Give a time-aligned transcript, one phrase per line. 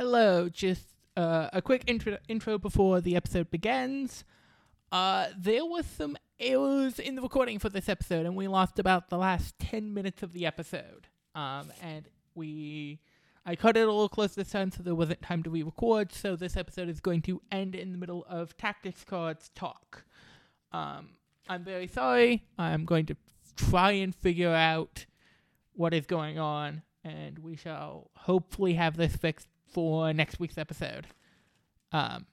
[0.00, 4.24] Hello, just uh, a quick intro, intro before the episode begins.
[4.90, 9.10] Uh, there was some errors in the recording for this episode, and we lost about
[9.10, 11.08] the last 10 minutes of the episode.
[11.34, 13.00] Um, and we.
[13.44, 16.14] I cut it a little close this time so there wasn't time to re record,
[16.14, 20.04] so this episode is going to end in the middle of Tactics Cards talk.
[20.72, 21.10] Um,
[21.46, 22.46] I'm very sorry.
[22.58, 23.16] I'm going to
[23.54, 25.04] try and figure out
[25.74, 31.06] what is going on, and we shall hopefully have this fixed for next week's episode.
[31.92, 32.26] Um,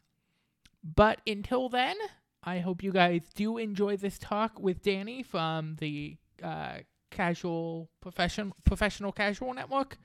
[0.84, 1.96] but until then,
[2.44, 6.78] I hope you guys do enjoy this talk with Danny from the uh,
[7.12, 9.98] Casual Profession Professional Casual Network.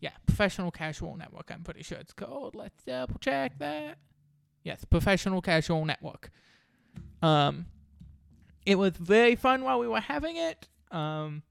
[0.00, 1.50] Yeah, Professional Casual Network.
[1.52, 2.54] I'm pretty sure it's called.
[2.54, 3.98] Let's double check that.
[4.64, 6.30] Yes, Professional Casual Network.
[7.22, 7.66] Um,
[8.64, 10.68] it was very fun while we were having it.
[10.90, 11.42] Um,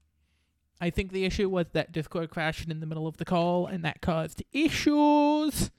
[0.80, 3.84] I think the issue was that Discord crashed in the middle of the call, and
[3.84, 5.70] that caused issues.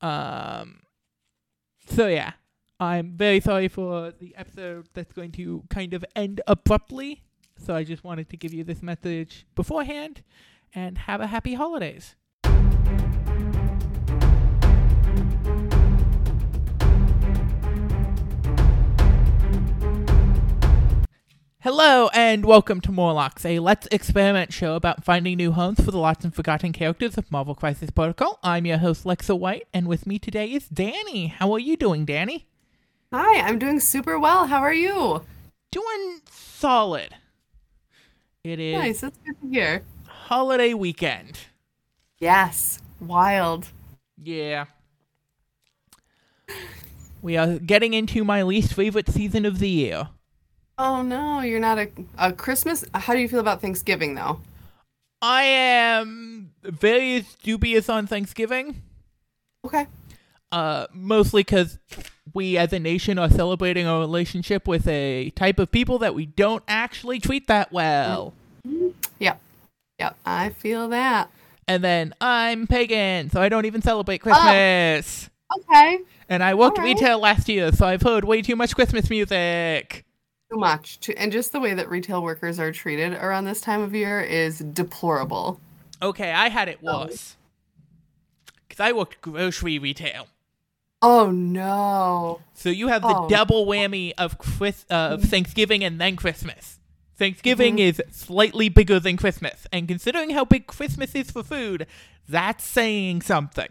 [0.00, 0.80] Um,
[1.86, 2.32] so yeah,
[2.80, 7.22] I'm very sorry for the episode that's going to kind of end abruptly.
[7.56, 10.22] So I just wanted to give you this message beforehand,
[10.74, 12.14] and have a happy holidays.
[21.62, 25.98] Hello and welcome to Morlocks, a Let's Experiment show about finding new homes for the
[25.98, 28.38] lost and forgotten characters of Marvel Crisis Protocol.
[28.44, 31.26] I'm your host, Lexa White, and with me today is Danny.
[31.26, 32.46] How are you doing, Danny?
[33.12, 34.46] Hi, I'm doing super well.
[34.46, 35.24] How are you?
[35.72, 37.14] Doing solid.
[38.44, 39.82] It is Nice, that's good to hear.
[40.06, 41.38] holiday weekend.
[42.20, 43.66] Yes, wild.
[44.22, 44.66] Yeah.
[47.20, 50.10] We are getting into my least favorite season of the year.
[50.78, 52.84] Oh no, you're not a, a Christmas.
[52.94, 54.40] How do you feel about Thanksgiving though?
[55.20, 58.82] I am very dubious on Thanksgiving.
[59.66, 59.86] Okay.
[60.52, 61.78] uh, mostly because
[62.34, 66.26] we as a nation are celebrating our relationship with a type of people that we
[66.26, 68.34] don't actually treat that well.
[69.18, 69.40] Yep.
[69.98, 70.16] Yep.
[70.24, 71.30] I feel that.
[71.66, 75.28] And then I'm pagan, so I don't even celebrate Christmas.
[75.58, 75.98] Okay.
[76.28, 76.84] And I worked right.
[76.84, 80.04] retail last year, so I've heard way too much Christmas music.
[80.50, 80.98] Too much.
[81.00, 84.20] Too, and just the way that retail workers are treated around this time of year
[84.20, 85.60] is deplorable.
[86.00, 87.36] Okay, I had it worse.
[88.66, 90.28] Because I worked grocery retail.
[91.02, 92.40] Oh no.
[92.54, 93.28] So you have the Oh.
[93.28, 96.78] double whammy of Chris- uh, of Thanksgiving and then Christmas.
[97.16, 98.00] Thanksgiving Mm-hmm.
[98.00, 101.86] is slightly bigger than Christmas, and considering how big Christmas is for food,
[102.28, 103.68] that's saying something.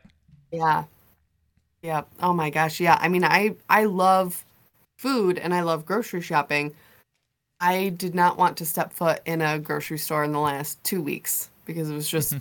[0.51, 0.83] Yeah.
[1.81, 2.03] Yeah.
[2.21, 2.79] Oh my gosh.
[2.79, 2.97] Yeah.
[2.99, 4.43] I mean, I I love
[4.97, 6.73] food and I love grocery shopping.
[7.59, 11.01] I did not want to step foot in a grocery store in the last two
[11.01, 12.35] weeks because it was just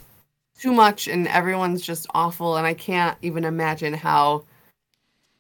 [0.59, 4.45] too much and everyone's just awful and I can't even imagine how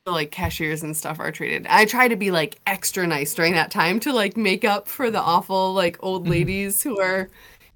[0.04, 1.66] the like cashiers and stuff are treated.
[1.68, 5.10] I try to be like extra nice during that time to like make up for
[5.10, 7.28] the awful like old ladies who are,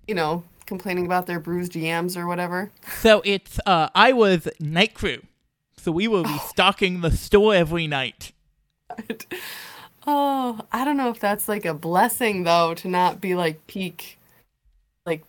[0.07, 2.71] you know, complaining about their bruised yams or whatever.
[3.01, 5.23] So it's uh, I was night crew,
[5.77, 8.33] so we will were restocking the store every night.
[10.07, 14.19] Oh, I don't know if that's like a blessing though to not be like peak
[15.05, 15.23] like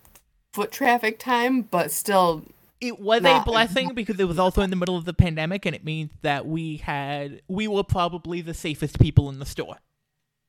[0.53, 2.43] foot traffic time, but still
[2.79, 5.65] It was Not- a blessing because it was also in the middle of the pandemic,
[5.65, 9.77] and it means that we had we were probably the safest people in the store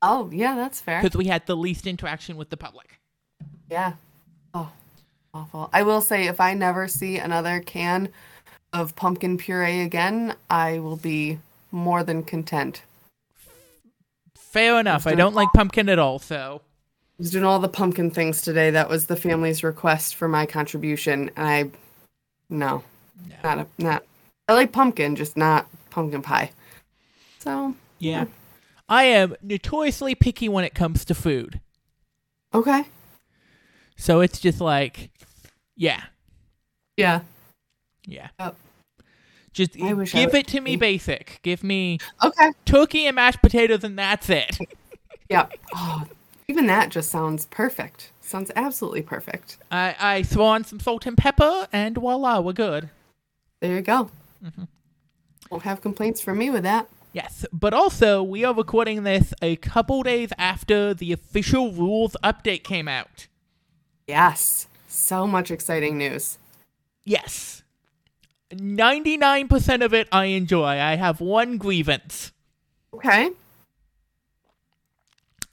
[0.00, 1.02] Oh, yeah, that's fair.
[1.02, 3.00] because we had the least interaction with the public.
[3.70, 3.94] Yeah.
[4.54, 4.70] Oh,
[5.34, 5.68] awful.
[5.72, 8.08] I will say if I never see another can
[8.72, 11.40] of pumpkin puree again, I will be
[11.72, 12.82] more than content.
[14.52, 15.06] Fair enough.
[15.06, 18.70] I don't like pumpkin at all, so I was doing all the pumpkin things today.
[18.70, 21.30] That was the family's request for my contribution.
[21.36, 21.70] And I
[22.50, 22.84] no.
[23.42, 24.04] Not a not
[24.48, 26.50] I like pumpkin, just not pumpkin pie.
[27.38, 28.26] So yeah.
[28.88, 31.60] I am notoriously picky when it comes to food.
[32.52, 32.84] okay.
[33.96, 35.10] So it's just like,
[35.76, 36.02] yeah,
[36.96, 37.20] Yeah.
[38.06, 38.28] yeah.
[38.40, 38.56] Yep.
[39.52, 41.40] Just give it to me basic.
[41.42, 42.52] Give me Okay.
[42.64, 44.58] turkey and mashed potatoes, and that's it.
[45.30, 45.46] Yeah.
[45.74, 46.04] Oh,
[46.46, 48.10] even that just sounds perfect.
[48.20, 49.56] Sounds absolutely perfect.
[49.70, 52.90] I, I throw on some salt and pepper, and voila, we're good.
[53.60, 54.10] There you go.
[54.44, 54.64] Mm-hmm.
[55.50, 56.86] Won't have complaints from me with that.
[57.14, 62.62] Yes, but also, we are recording this a couple days after the official rules update
[62.62, 63.26] came out.
[64.06, 64.66] Yes.
[64.88, 66.36] So much exciting news.
[67.04, 67.62] Yes.
[68.52, 70.78] 99% of it I enjoy.
[70.78, 72.32] I have one grievance.
[72.94, 73.30] Okay.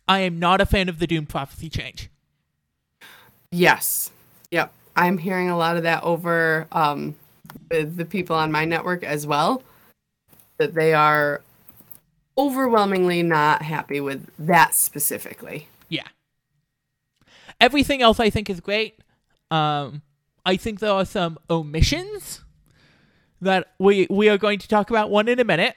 [0.07, 2.09] I am not a fan of the Doom Prophecy change.
[3.51, 4.11] Yes.
[4.51, 4.71] Yep.
[4.95, 7.15] I'm hearing a lot of that over um
[7.71, 9.63] with the people on my network as well
[10.57, 11.41] that they are
[12.37, 15.67] overwhelmingly not happy with that specifically.
[15.87, 16.07] Yeah.
[17.59, 18.99] Everything else I think is great.
[19.51, 20.01] Um,
[20.45, 22.43] I think there are some omissions
[23.41, 25.75] that we we are going to talk about one in a minute.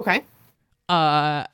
[0.00, 0.24] Okay.
[0.88, 1.44] Uh,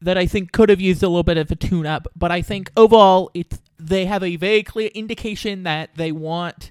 [0.00, 2.42] that I think could have used a little bit of a tune up, but I
[2.42, 6.70] think overall it's they have a very clear indication that they want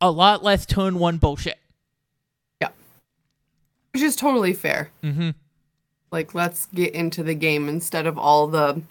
[0.00, 1.58] a lot less turn one bullshit.
[2.60, 2.70] Yeah.
[3.92, 4.90] Which is totally fair.
[5.02, 5.30] Mm-hmm.
[6.10, 8.82] Like let's get into the game instead of all the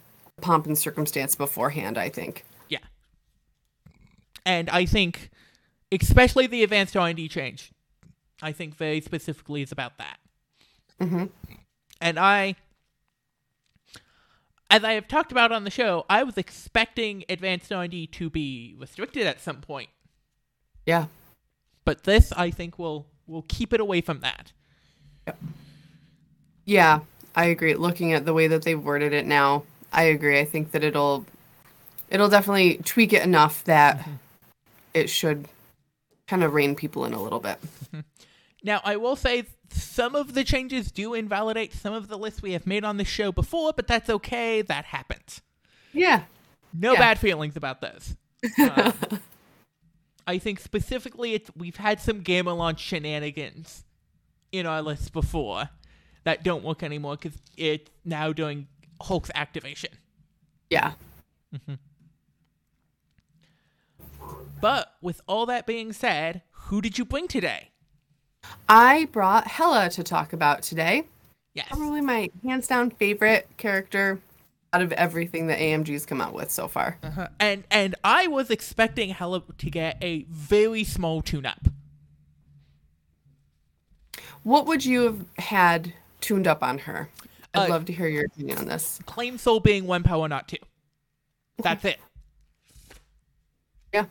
[0.41, 2.45] pomp and circumstance beforehand, I think.
[2.69, 2.79] Yeah.
[4.45, 5.31] And I think
[5.91, 7.71] especially the advanced R&D change
[8.41, 10.17] I think very specifically is about that.
[10.99, 11.25] Mm-hmm.
[12.01, 12.55] And I,
[14.69, 18.75] as I have talked about on the show, I was expecting advanced R&D to be
[18.77, 19.89] restricted at some point.
[20.85, 21.05] Yeah.
[21.85, 24.51] But this, I think, will will keep it away from that.
[26.65, 26.99] Yeah,
[27.35, 27.75] I agree.
[27.75, 30.39] Looking at the way that they've worded it now, I agree.
[30.39, 31.25] I think that it'll
[32.09, 34.13] it'll definitely tweak it enough that mm-hmm.
[34.93, 35.47] it should
[36.27, 37.59] kind of rein people in a little bit.
[38.65, 42.53] Now, I will say some of the changes do invalidate some of the lists we
[42.53, 44.63] have made on this show before, but that's okay.
[44.63, 45.41] That happens.
[45.93, 46.23] Yeah.
[46.73, 46.99] No yeah.
[46.99, 48.17] bad feelings about those.
[48.59, 48.93] Um,
[50.27, 53.85] I think specifically, it's, we've had some Gamma Launch shenanigans
[54.51, 55.69] in our list before
[56.25, 58.67] that don't work anymore because it's now doing
[59.01, 59.91] Hulk's activation.
[60.69, 60.93] Yeah.
[61.55, 61.73] Mm-hmm.
[64.61, 67.69] But with all that being said, who did you bring today?
[68.67, 71.05] I brought Hela to talk about today.
[71.53, 71.67] Yes.
[71.69, 74.19] Probably my hands down favorite character
[74.73, 76.97] out of everything that AMG's come out with so far.
[77.01, 77.27] Uh-huh.
[77.39, 81.67] And and I was expecting Hela to get a very small tune up.
[84.43, 87.09] What would you have had tuned up on her?
[87.53, 88.99] I'd Uh, love to hear your opinion on this.
[89.05, 90.57] Claim soul being one power, not two.
[91.57, 91.99] That's it.
[93.93, 94.05] Yeah.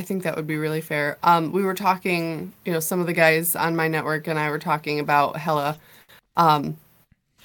[0.00, 1.18] I think that would be really fair.
[1.22, 4.48] Um, we were talking, you know, some of the guys on my network and I
[4.48, 5.76] were talking about Hela.
[6.38, 6.78] Um,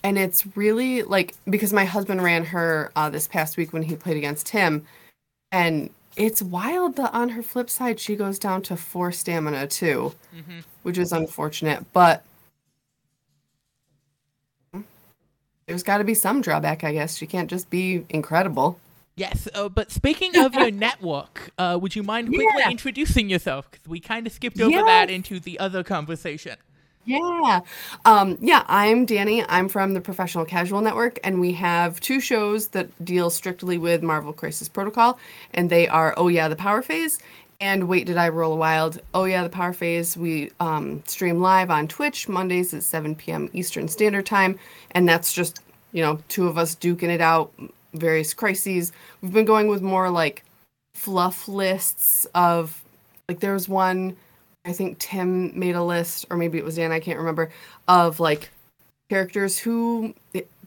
[0.05, 3.97] and it's really like because my husband ran her uh, this past week when he
[3.97, 4.85] played against him.
[5.51, 10.13] And it's wild that on her flip side, she goes down to four stamina too,
[10.33, 10.59] Mm-hmm.
[10.83, 11.83] which is unfortunate.
[11.91, 12.23] But
[15.67, 17.17] there's got to be some drawback, I guess.
[17.17, 18.79] She can't just be incredible.
[19.17, 22.69] Yes, uh, but speaking of your network, uh, would you mind quickly Yeah.
[22.69, 23.71] introducing yourself?
[23.71, 24.85] Because we kind of skipped over Yes.
[24.85, 26.57] that into the other conversation.
[27.05, 27.59] Yeah.
[28.03, 29.45] Um, yeah, I'm Danny.
[29.47, 34.01] I'm from the Professional Casual Network, and we have two shows that deal strictly with
[34.03, 35.17] Marvel Crisis Protocol,
[35.53, 37.19] and they are Oh Yeah, the Power Phase
[37.61, 38.99] and Wait Did I Roll a Wild?
[39.13, 40.17] Oh Yeah, the Power Phase.
[40.17, 43.49] We um, stream live on Twitch Mondays at 7 p.m.
[43.53, 44.57] Eastern Standard Time,
[44.91, 45.59] and that's just,
[45.93, 47.53] you know, two of us duking it out,
[47.97, 48.91] various crises.
[49.21, 50.43] We've been going with more like
[50.93, 52.83] fluff lists of,
[53.27, 54.15] like, there was one.
[54.65, 57.51] I think Tim made a list, or maybe it was Dan, I can't remember,
[57.87, 58.49] of like
[59.09, 60.15] characters who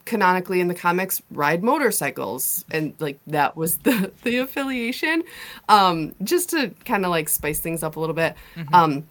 [0.08, 2.64] canonically in the comics ride motorcycles.
[2.70, 5.22] And like that was the, the affiliation.
[5.68, 8.34] Um, just to kind of like spice things up a little bit.
[8.72, 9.04] Um,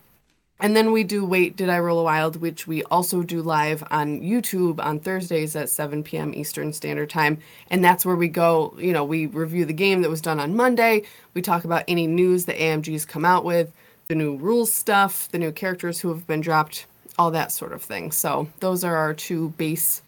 [0.60, 3.84] and then we do Wait, Did I Roll a Wild, which we also do live
[3.92, 6.34] on YouTube on Thursdays at 7 p.m.
[6.34, 7.38] Eastern Standard Time.
[7.70, 10.56] And that's where we go, you know, we review the game that was done on
[10.56, 11.04] Monday.
[11.36, 13.72] We talk about any news that AMG's come out with,
[14.08, 16.88] the new rules stuff, the new characters who have been dropped,
[17.20, 18.12] all that sort of thing.
[18.12, 20.02] So those are our two base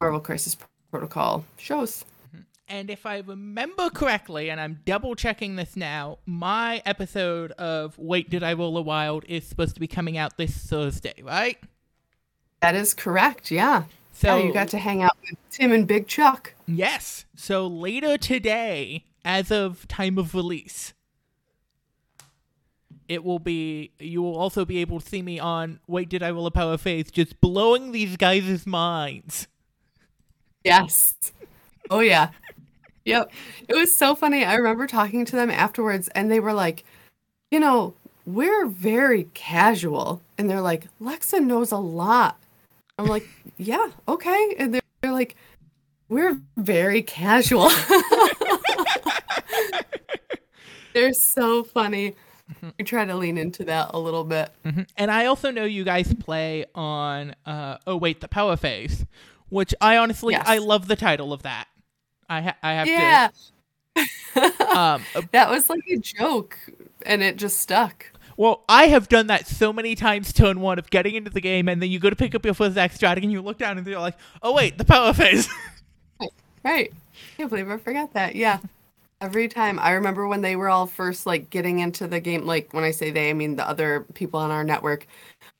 [0.00, 0.56] Marvel Crisis
[0.90, 2.04] Protocol shows.
[2.66, 8.30] And if I remember correctly, and I'm double checking this now, my episode of Wait
[8.30, 11.58] Did I Roll a Wild is supposed to be coming out this Thursday, right?
[12.60, 13.84] That is correct, yeah.
[14.14, 16.54] So you got to hang out with Tim and Big Chuck.
[16.66, 17.26] Yes.
[17.36, 20.94] So later today, as of time of release,
[23.08, 23.90] it will be.
[23.98, 26.78] You will also be able to see me on Wait Did I Roll a Power
[26.78, 29.48] Phase, just blowing these guys' minds.
[30.64, 31.14] Yes.
[31.90, 32.30] Oh yeah.
[33.04, 33.32] Yep.
[33.68, 34.44] It was so funny.
[34.44, 36.84] I remember talking to them afterwards and they were like,
[37.50, 37.94] you know,
[38.26, 40.22] we're very casual.
[40.38, 42.38] And they're like, Lexa knows a lot.
[42.98, 44.54] I'm like, yeah, okay.
[44.58, 45.36] And they're, they're like,
[46.08, 47.70] we're very casual.
[50.94, 52.14] they're so funny.
[52.78, 54.50] We try to lean into that a little bit.
[54.96, 57.34] And I also know you guys play on.
[57.44, 59.04] Uh, oh wait, the Power Phase,
[59.48, 60.44] which I honestly Yes.
[60.46, 61.66] I love the title of that.
[62.28, 63.28] I ha- I have to Yeah.
[64.74, 66.58] um, that was like a joke,
[67.06, 68.06] and it just stuck.
[68.36, 71.68] Well, I have done that so many times, turn one of getting into the game,
[71.68, 73.86] and then you go to pick up your first dragon, and you look down, and
[73.86, 75.48] you're like, oh, wait, the power phase.
[76.64, 76.92] right.
[76.92, 78.34] I Can't believe I forgot that.
[78.34, 78.58] Yeah.
[79.20, 79.78] Every time.
[79.78, 82.90] I remember when they were all first, like, getting into the game, like, when I
[82.90, 85.06] say they, I mean the other people on our network,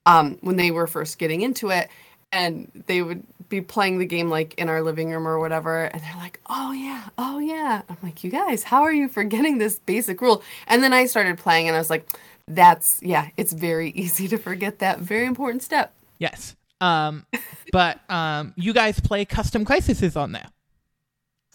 [0.07, 1.89] um, when they were first getting into it,
[2.33, 3.23] and they would
[3.55, 6.73] be playing the game, like, in our living room or whatever, and they're like, oh,
[6.73, 7.83] yeah, oh, yeah.
[7.89, 10.43] I'm like, you guys, how are you forgetting this basic rule?
[10.67, 12.09] And then I started playing, and I was like,
[12.47, 15.93] that's yeah it's very easy to forget that very important step.
[16.19, 16.57] Yes.
[16.81, 17.27] Um
[17.73, 20.49] but um you guys play custom crises on there.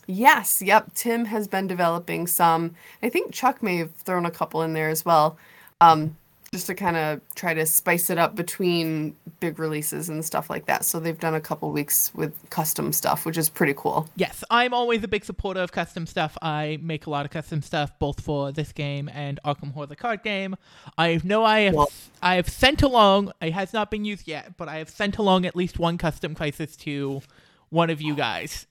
[0.08, 0.94] Yes yep.
[0.94, 2.76] Tim has been developing some.
[3.04, 5.38] I think chuck may have thrown a couple in there as well.
[5.82, 6.18] Um
[6.52, 10.66] just to kind of try to spice it up between big releases and stuff like
[10.66, 10.84] that.
[10.84, 14.10] So they've done a couple weeks with custom stuff, which is pretty cool.
[14.16, 16.38] Yes, I'm always a big supporter of custom stuff.
[16.42, 19.96] I make a lot of custom stuff both for this game and Arkham Horror the
[19.96, 20.56] card game.
[20.98, 21.92] I know I have well,
[22.22, 23.32] I have sent along.
[23.42, 26.36] It has not been used yet, but I have sent along at least one custom
[26.36, 27.22] crisis to
[27.70, 28.66] one of you guys.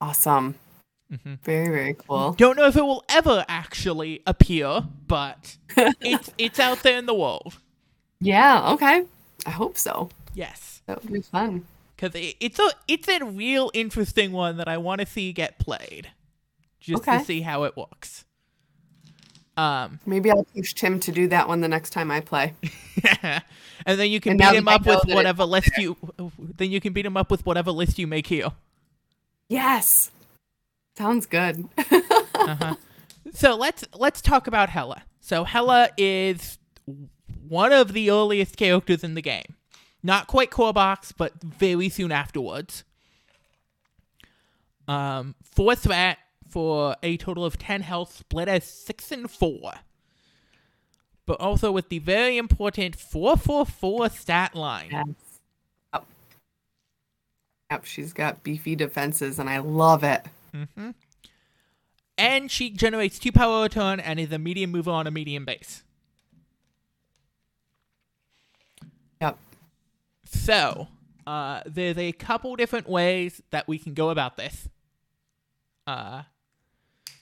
[0.00, 0.54] Awesome.
[1.12, 1.34] Mm-hmm.
[1.42, 2.32] Very very cool.
[2.32, 5.56] Don't know if it will ever actually appear, but
[6.00, 7.58] it's it's out there in the world.
[8.20, 8.72] Yeah.
[8.72, 9.04] Okay.
[9.46, 10.10] I hope so.
[10.34, 10.82] Yes.
[10.86, 11.66] That would be fun.
[11.96, 15.58] Because it, it's a it's a real interesting one that I want to see get
[15.58, 16.10] played,
[16.80, 17.18] just okay.
[17.18, 18.24] to see how it works.
[19.56, 22.54] Um, Maybe I'll push Tim to do that one the next time I play.
[23.22, 23.42] and
[23.84, 25.96] then you can and beat him up with whatever list you.
[26.38, 28.52] Then you can beat him up with whatever list you make here.
[29.48, 30.12] Yes.
[30.98, 31.68] Sounds good.
[31.78, 32.74] uh-huh.
[33.32, 35.04] So let's let's talk about Hela.
[35.20, 36.58] So Hela is
[37.46, 39.54] one of the earliest characters in the game.
[40.02, 42.82] Not quite core box, but very soon afterwards.
[44.88, 49.74] Um, four threat for a total of ten health, split as six and four.
[51.26, 54.88] But also with the very important four four four stat line.
[54.90, 55.06] Yes.
[55.94, 56.06] Yep.
[57.70, 60.24] yep, she's got beefy defenses, and I love it.
[60.58, 60.90] Mm-hmm.
[62.16, 65.44] And she generates two power a turn and is a medium mover on a medium
[65.44, 65.84] base.
[69.20, 69.38] Yep.
[70.24, 70.88] So,
[71.26, 74.68] uh, there's a couple different ways that we can go about this.
[75.86, 76.22] Uh,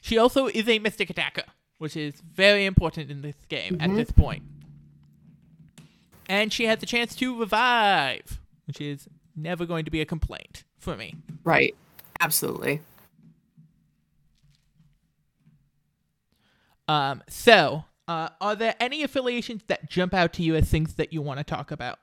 [0.00, 1.44] she also is a mystic attacker,
[1.78, 3.90] which is very important in this game mm-hmm.
[3.90, 4.42] at this point.
[6.28, 10.64] And she has the chance to revive, which is never going to be a complaint
[10.78, 11.14] for me.
[11.44, 11.76] Right.
[12.20, 12.80] Absolutely.
[16.88, 21.12] Um, so, uh, are there any affiliations that jump out to you as things that
[21.12, 21.98] you want to talk about?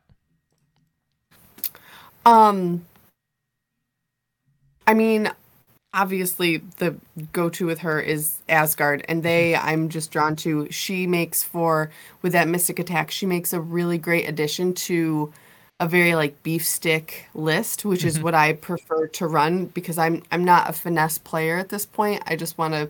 [2.26, 2.86] Um,
[4.86, 5.30] I mean,
[5.94, 6.96] obviously the
[7.32, 10.70] go-to with her is Asgard, and they I'm just drawn to.
[10.72, 13.12] She makes for with that Mystic Attack.
[13.12, 15.32] She makes a really great addition to
[15.80, 18.08] a very like beef stick list, which mm-hmm.
[18.10, 21.86] is what I prefer to run because I'm I'm not a finesse player at this
[21.86, 22.24] point.
[22.26, 22.90] I just want to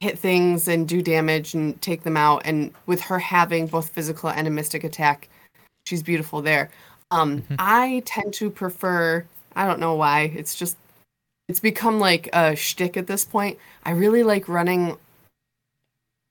[0.00, 2.42] hit things and do damage and take them out.
[2.44, 5.28] And with her having both physical and a mystic attack,
[5.86, 6.70] she's beautiful there.
[7.10, 7.54] Um, mm-hmm.
[7.58, 9.24] I tend to prefer.
[9.56, 10.32] I don't know why.
[10.34, 10.76] It's just
[11.48, 13.58] it's become like a shtick at this point.
[13.84, 14.96] I really like running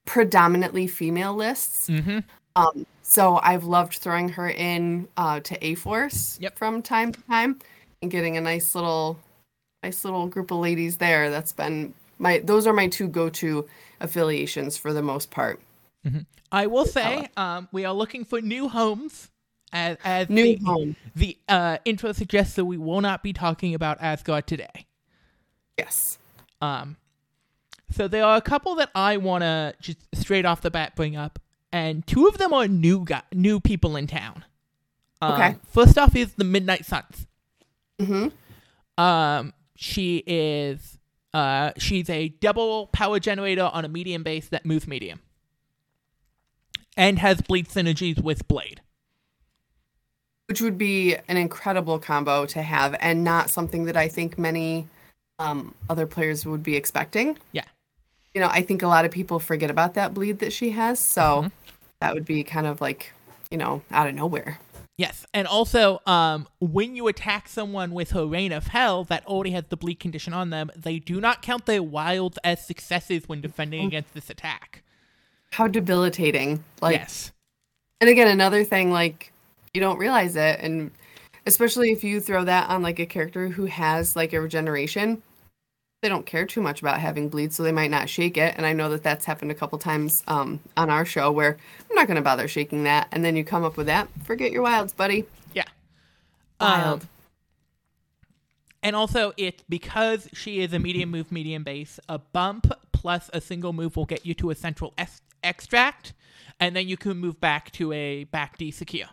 [0.06, 1.90] predominantly female lists.
[1.90, 2.20] Mm-hmm.
[2.56, 6.58] Um, so I've loved throwing her in uh, to A Force yep.
[6.58, 7.60] from time to time
[8.02, 9.20] and getting a nice little,
[9.84, 11.30] nice little group of ladies there.
[11.30, 11.94] That's been
[12.24, 13.68] my those are my two go-to
[14.00, 15.62] affiliations for the most part.
[16.06, 16.20] Mm-hmm.
[16.52, 19.30] I will say, um, we are looking for new homes.
[19.72, 20.96] As, as new the, home.
[21.16, 24.86] The uh, intro suggests that we will not be talking about Asgard today.
[25.78, 26.18] Yes.
[26.62, 26.98] Um.
[27.92, 31.16] So there are a couple that I want to just straight off the bat bring
[31.16, 31.40] up,
[31.72, 34.46] and two of them are new guy, new people in town.
[35.22, 35.56] Um, okay.
[35.68, 37.28] First off is the Midnight Suns.
[38.00, 39.04] Mm-hmm.
[39.04, 39.54] Um.
[39.76, 41.00] She is
[41.34, 45.20] uh, she's a double power generator on a medium base that moves medium.
[46.96, 48.82] And has bleed synergies with Blade.
[50.48, 54.88] Which would be an incredible combo to have and not something that I think many
[55.40, 57.38] um, other players would be expecting.
[57.52, 57.64] Yeah.
[58.36, 61.00] You know, I think a lot of people forget about that bleed that she has.
[61.00, 61.48] So mm-hmm.
[62.00, 63.12] that would be kind of like,
[63.50, 64.60] you know, out of nowhere.
[64.98, 69.50] Yes, and also, um, when you attack someone with her Reign of Hell that already
[69.52, 73.42] has the bleed condition on them, they do not count their wilds as successes when
[73.42, 73.88] defending mm-hmm.
[73.88, 74.84] against this attack.
[75.52, 76.64] How debilitating!
[76.80, 77.32] Like, yes.
[78.02, 79.32] And again, another thing, like
[79.74, 80.92] you don't realize it, and
[81.48, 85.24] especially if you throw that on like a character who has like a regeneration,
[86.04, 88.54] they don't care too much about having bleed, so they might not shake it.
[88.58, 91.58] And I know that that's happened a couple times um, on our show where
[91.90, 94.10] I'm not going to bother shaking that, and then you come up with that.
[94.24, 95.26] Forget your wilds, buddy.
[95.54, 95.64] Yeah.
[96.60, 97.02] Wild.
[97.02, 97.10] Um,
[98.84, 103.40] and also, it's because she is a medium move, medium base, a bump plus a
[103.40, 106.14] single move will get you to a central es- extract,
[106.60, 109.08] and then you can move back to a back D secure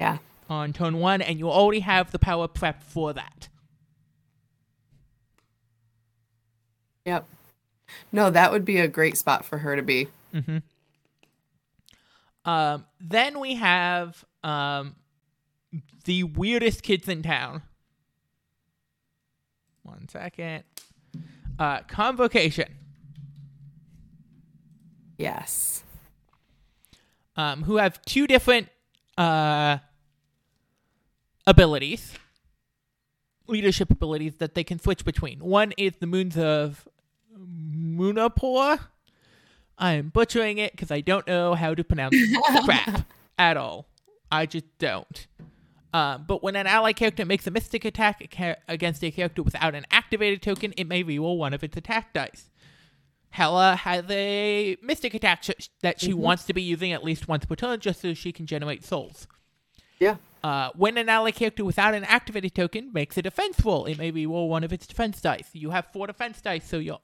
[0.00, 0.18] yeah.
[0.48, 3.48] on turn one, and you already have the power prep for that.
[7.04, 7.26] Yep.
[8.12, 10.08] No, that would be a great spot for her to be.
[12.44, 14.96] Um, then we have um,
[16.04, 17.62] the weirdest kids in town.
[19.82, 20.64] One second.
[21.58, 22.74] Uh, convocation.
[25.18, 25.84] Yes.
[27.36, 28.68] um, who have two different
[29.16, 29.78] uh,
[31.46, 32.14] abilities,
[33.46, 35.38] leadership abilities that they can switch between.
[35.40, 36.88] One is the moons of
[37.38, 38.78] Munapur.
[39.78, 42.16] I'm butchering it because I don't know how to pronounce
[42.64, 43.06] crap
[43.38, 43.88] at all.
[44.30, 45.26] I just don't.
[45.92, 48.34] Um, but when an ally character makes a mystic attack
[48.68, 52.48] against a character without an activated token, it may reroll one of its attack dice.
[53.30, 57.44] Hela has a mystic attack sh- that she wants to be using at least once
[57.44, 59.26] per turn just so she can generate souls.
[59.98, 60.16] Yeah.
[60.44, 64.10] Uh, when an ally character without an activated token makes a defense roll, it may
[64.12, 65.48] reroll one of its defense dice.
[65.52, 67.02] You have four defense dice, so you'll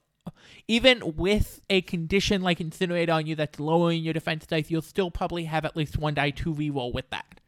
[0.67, 5.11] even with a condition like incinerate on you that's lowering your defense dice, you'll still
[5.11, 7.41] probably have at least one die to reroll with that.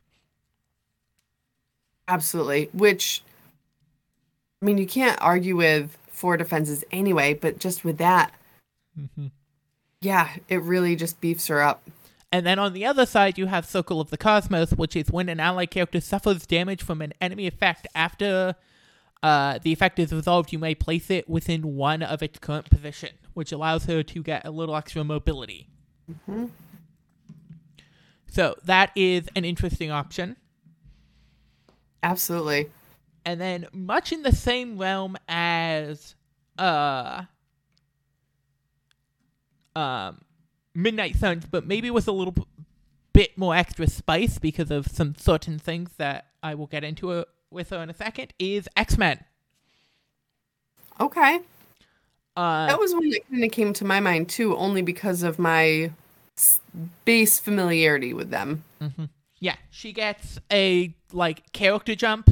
[2.09, 2.69] Absolutely.
[2.73, 3.23] Which,
[4.61, 8.33] I mean, you can't argue with four defenses anyway, but just with that,
[8.99, 9.29] mm-hmm.
[10.01, 11.83] yeah, it really just beefs her up.
[12.33, 15.29] And then on the other side, you have Circle of the Cosmos, which is when
[15.29, 18.55] an ally character suffers damage from an enemy effect after
[19.23, 23.11] uh, the effect is resolved, you may place it within one of its current position,
[23.35, 25.69] which allows her to get a little extra mobility.
[28.29, 30.37] So that is an interesting option.
[32.03, 32.71] Absolutely.
[33.25, 36.15] And then, much in the same realm as
[36.57, 37.25] uh,
[39.77, 40.23] um,
[40.75, 42.35] Midnight Suns, but maybe with a little
[43.13, 47.25] bit more extra spice because of some certain things that I will get into uh
[47.51, 49.23] with her in a second, is X Men.
[50.99, 51.41] Okay.
[52.37, 55.39] Uh, That was one that kind of came to my mind too, only because of
[55.39, 55.91] my
[57.05, 58.65] base familiarity with them.
[59.41, 62.31] Yeah, she gets a like character jump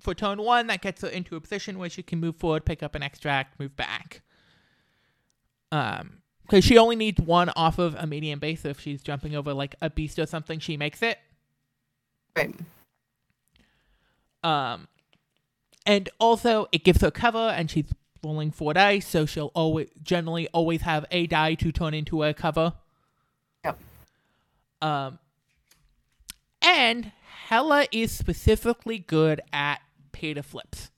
[0.00, 2.82] for turn one that gets her into a position where she can move forward, pick
[2.82, 4.22] up an extract, move back.
[5.70, 8.62] Um, because she only needs one off of a medium base.
[8.62, 11.18] So if she's jumping over like a beast or something, she makes it.
[12.36, 12.54] Right.
[14.42, 14.88] Um,
[15.86, 17.86] and also it gives her cover, and she's
[18.22, 22.32] rolling four dice, so she'll always generally always have a die to turn into a
[22.32, 22.74] cover.
[23.64, 23.78] Yep.
[24.80, 25.18] Um,
[26.60, 27.12] and
[27.48, 29.80] Hela is specifically good at
[30.12, 30.90] pay to flips.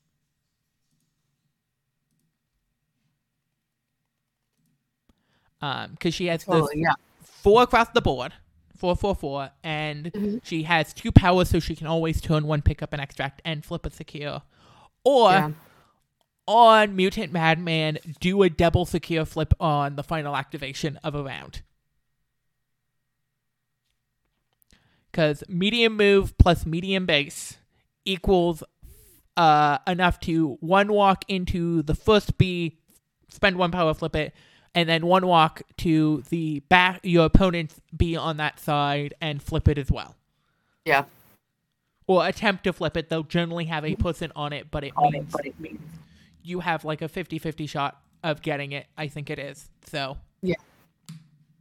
[5.62, 6.82] Um, because she has Totally.
[6.82, 6.92] Yeah.
[7.22, 8.34] four across the board,
[8.84, 10.44] four, four, four, and Mhm.
[10.44, 13.64] she has two powers, so she can always turn one, pick up an extract, and
[13.64, 14.42] flip a secure.
[15.04, 15.52] Or Yeah.
[16.46, 21.62] on Mutant Madman, do a double secure flip on the final activation of a round.
[25.10, 27.56] Because medium move plus medium base
[28.04, 28.62] equals
[29.38, 32.78] uh, enough to one walk into the first B,
[33.30, 34.34] spend one power, flip it,
[34.74, 39.68] and then one walk to the back your opponent's be on that side and flip
[39.68, 40.14] it as well.
[40.84, 41.04] Yeah.
[42.06, 43.08] Or attempt to flip it.
[43.08, 44.02] They'll generally have a mm-hmm.
[44.02, 44.92] person on it, but it
[45.58, 45.80] means
[46.42, 48.86] you have like a 50-50 shot of getting it.
[48.96, 49.70] I think it is.
[49.86, 50.56] So yeah,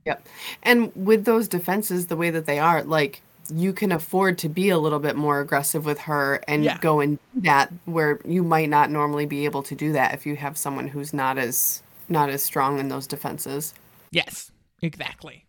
[0.06, 0.28] Yep.
[0.64, 3.22] And with those defenses the way that they are, like
[3.54, 6.78] you can afford to be a little bit more aggressive with her and Yeah.
[6.80, 10.26] go and do that where you might not normally be able to do that if
[10.26, 13.74] you have someone who's not as not as strong in those defenses.
[14.12, 15.46] yes, exactly.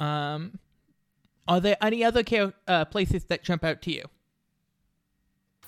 [0.00, 0.58] Um,
[1.46, 4.04] are there any other uh, places that jump out to you?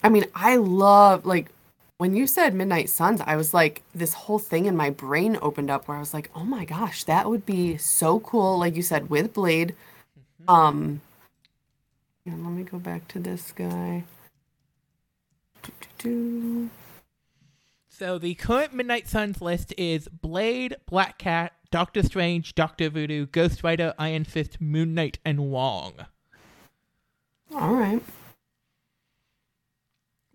[0.02, 1.50] I mean, I love like
[1.98, 5.70] when you said Midnight Suns, I was like this whole thing in my brain opened
[5.70, 8.82] up where I was like, "Oh my gosh, that would be so cool." Like you
[8.82, 9.74] said with Blade.
[10.48, 11.00] Um
[12.24, 14.04] and let me go back to this guy.
[17.98, 23.64] So the current Midnight Suns list is Blade, Black Cat, Doctor Strange, Doctor Voodoo, Ghost
[23.64, 25.94] Rider, Iron Fist, Moon Knight, and Wong.
[27.54, 28.02] All right.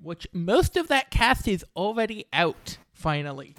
[0.02, 2.80] which most of that cast is already out.
[2.94, 3.54] Finally,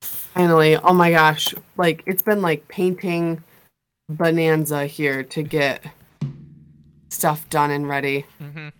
[0.00, 1.52] Finally, oh my gosh.
[1.76, 3.42] Like it's been like painting
[4.08, 5.82] bonanza here to get
[7.08, 8.26] stuff done and ready.
[8.38, 8.72] yes.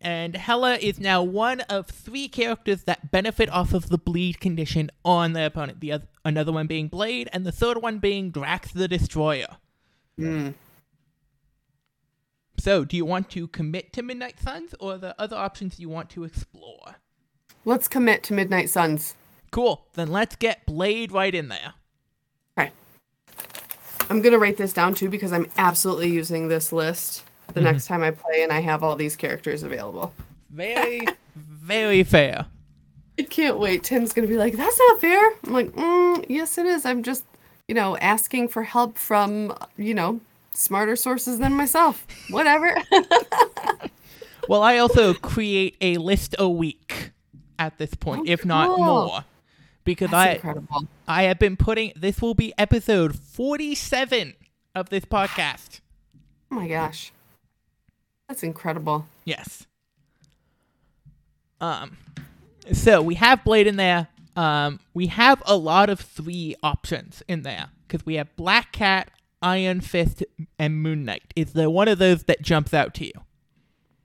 [0.00, 4.90] And Hela is now one of three characters that benefit off of the bleed condition
[5.04, 5.80] on their opponent.
[5.80, 9.56] The other, another one being Blade, and the third one being Drax the Destroyer.
[10.18, 10.54] Mm.
[12.58, 15.88] So, do you want to commit to Midnight Suns, or are there other options you
[15.88, 16.96] want to explore?
[17.64, 19.14] Let's commit to Midnight Suns.
[19.50, 19.86] Cool.
[19.94, 21.74] Then let's get Blade right in there.
[22.58, 22.70] Okay.
[24.10, 28.02] I'm gonna write this down too because I'm absolutely using this list the next time
[28.02, 30.12] I play and I have all these characters available.
[30.50, 31.06] Very,
[31.36, 32.46] very fair.
[33.18, 33.82] I can't wait.
[33.82, 36.84] Tim's gonna be like, "That's not fair." I'm like, mm, "Yes, it is.
[36.86, 37.24] I'm just,
[37.66, 40.20] you know, asking for help from, you know,
[40.52, 42.06] smarter sources than myself.
[42.30, 42.76] Whatever."
[44.48, 47.10] Well, I also create a list a week
[47.58, 49.24] at this point, Oh, if not more.
[49.84, 50.88] Because That's I incredible.
[51.06, 54.32] I have been putting this will be episode 47
[54.74, 55.80] of this podcast.
[56.50, 57.12] Oh my gosh,
[58.28, 59.06] that's incredible.
[59.24, 59.66] Yes.
[61.60, 61.96] Um
[62.72, 64.08] so we have Blade in there.
[64.36, 69.10] Um we have a lot of three options in there cuz we have Black Cat,
[69.42, 70.22] Iron Fist
[70.58, 71.32] and Moon Knight.
[71.34, 73.12] Is there one of those that jumps out to you?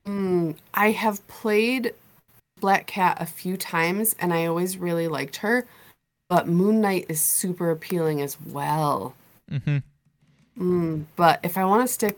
[0.05, 1.93] Mm, I have played
[2.59, 5.65] Black Cat a few times and I always really liked her,
[6.29, 9.15] but Moon Knight is super appealing as well.
[9.51, 9.83] Mhm.
[10.57, 12.17] Mm, but if I want to stick,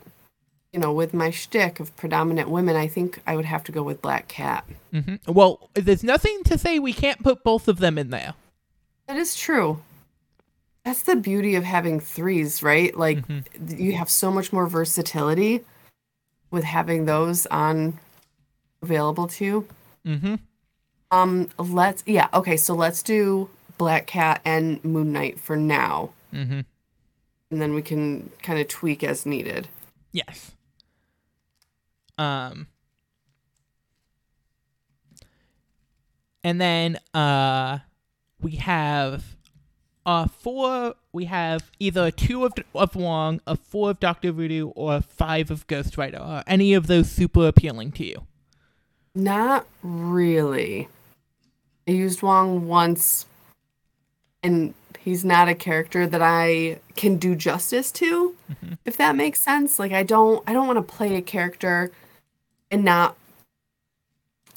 [0.75, 3.81] you know, with my shtick of predominant women, I think I would have to go
[3.81, 4.65] with Black Cat.
[4.93, 5.19] Mhm.
[5.25, 8.33] Well, there's nothing to say we can't put both of them in there.
[9.07, 9.79] That is true.
[10.83, 12.93] That's the beauty of having threes, right?
[12.95, 13.19] Like
[13.69, 15.61] you have so much more versatility
[16.51, 17.97] with having those on
[18.81, 19.67] available to you.
[20.05, 20.35] Mm-hmm.
[21.11, 26.59] Um, let's yeah, okay, so let's do Black Cat and Moon Knight for now, Mm-hmm.
[27.51, 29.69] and then we can kind of tweak as needed.
[30.11, 30.51] Yes.
[32.17, 32.67] Um
[36.43, 37.79] and then uh
[38.41, 39.35] we have
[40.05, 44.95] uh four we have either two of of Wong, a four of Doctor Voodoo, or
[44.95, 46.19] a five of Ghost Rider.
[46.19, 48.27] Are any of those super appealing to you?
[49.15, 50.89] Not really.
[51.87, 53.25] I used Wong once,
[54.43, 58.35] and he's not a character that I can do justice to,
[58.83, 59.79] if that makes sense.
[59.79, 61.91] Like I don't, I don't want to play a character
[62.71, 63.15] and not.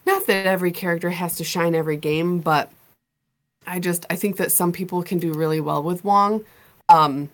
[0.07, 2.71] Not that every character has to shine every game, but
[3.67, 6.45] I just I think that some people can do really well with Wong.
[6.89, 7.29] Um,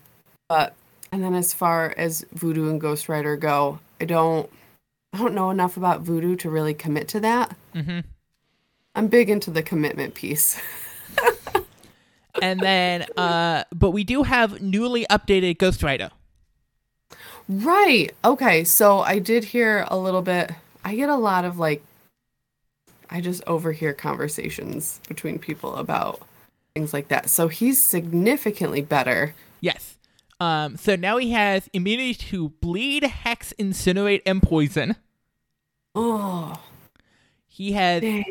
[0.48, 0.74] but
[1.12, 4.50] and then as far as Voodoo and Ghost Rider go, I don't
[5.12, 7.56] I don't know enough about voodoo to really commit to that.
[7.72, 8.00] Mm-hmm.
[8.96, 10.60] I'm big into the commitment piece.
[12.42, 16.10] and then uh but we do have newly updated Ghost Rider.
[17.48, 18.12] right.
[18.24, 18.64] Okay.
[18.64, 20.50] So I did hear a little bit.
[20.84, 21.82] I get a lot of like,
[23.10, 26.20] I just overhear conversations between people about
[26.74, 27.28] things like that.
[27.30, 29.34] So he's significantly better.
[29.60, 29.96] Yes.
[30.40, 34.96] Um, so now he has immunity to bleed, hex, incinerate, and poison.
[35.94, 36.60] Oh,
[37.46, 38.24] He has dang.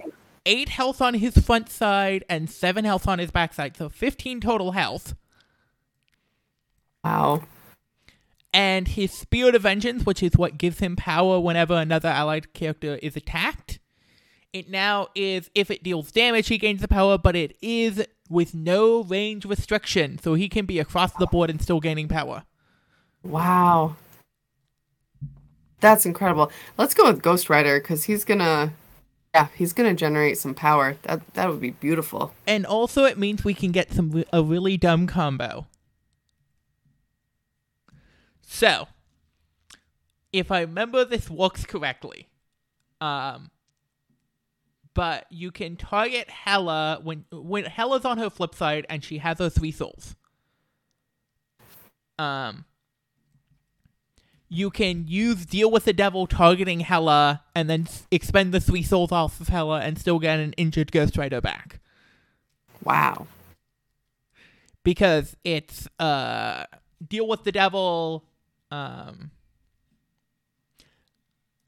[0.45, 4.41] eight health on his front side and seven health on his back side, so 15
[4.41, 5.15] total health.
[7.03, 7.41] wow.
[8.53, 12.99] And his Spirit of Vengeance, which is what gives him power whenever another allied character
[13.01, 13.79] is attacked.
[14.53, 18.53] It now is if it deals damage, he gains the power, but it is with
[18.53, 22.43] no range restriction, so he can be across the board and still gaining power.
[23.23, 23.95] Wow.
[25.79, 26.51] That's incredible.
[26.77, 28.73] Let's go with Ghost Rider because he's gonna,
[29.33, 30.97] yeah, he's gonna generate some power.
[31.01, 32.33] That that would be beautiful.
[32.45, 35.67] And also, it means we can get some a really dumb combo.
[38.53, 38.87] So,
[40.31, 42.27] if I remember this works correctly,
[43.01, 43.49] um,
[44.93, 49.39] but you can target Hela when when Hela's on her flip side and she has
[49.39, 50.15] her three souls.
[52.19, 52.65] Um,
[54.49, 59.11] you can use deal with the devil targeting Hela and then expend the three souls
[59.11, 61.79] off of Hela and still get an injured Ghost Rider back
[62.83, 63.25] Wow.
[64.83, 66.65] because it's uh
[67.05, 68.25] deal with the devil
[68.73, 69.29] um,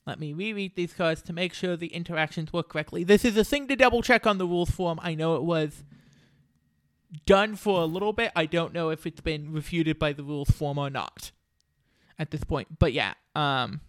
[0.08, 3.04] let me reread these cards to make sure the interactions work correctly.
[3.04, 5.00] This is a thing to double check on the rules form.
[5.04, 5.84] I know it was
[7.28, 8.32] done for a little bit.
[8.36, 11.32] I don't know if it's been refuted by the rules form or not
[12.18, 12.80] at this point.
[12.80, 13.82] But yeah, um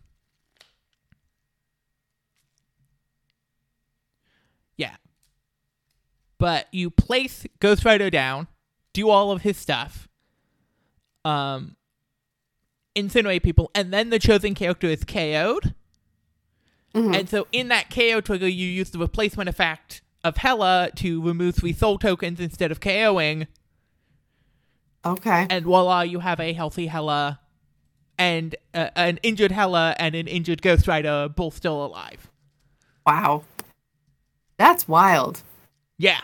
[4.77, 4.97] Yeah.
[6.37, 8.49] But you place Ghost Rider down,
[8.93, 10.07] do all of his stuff.
[11.25, 11.77] Um
[12.97, 15.75] incinerate people, and then the chosen character is KO'd.
[16.95, 17.15] Mhm.
[17.19, 21.55] And so in that KO trigger, you use the replacement effect of Hela to remove
[21.55, 23.47] three soul tokens instead of KOing,
[25.05, 25.47] Okay.
[25.51, 27.39] and voila, you have a healthy Hela
[28.19, 32.31] and uh, an injured Hela and an injured Ghost Rider both still alive.
[33.07, 33.45] Wow.
[34.57, 35.43] That's wild.
[35.99, 36.21] Yeah.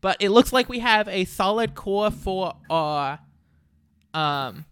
[0.00, 3.20] But it looks like we have a solid core for our
[4.16, 4.64] um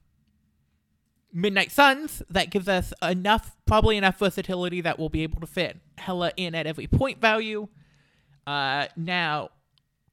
[1.33, 5.79] Midnight Suns that gives us enough probably enough versatility that we'll be able to fit
[5.99, 7.69] Hela in at every point value.
[8.47, 9.51] Uh now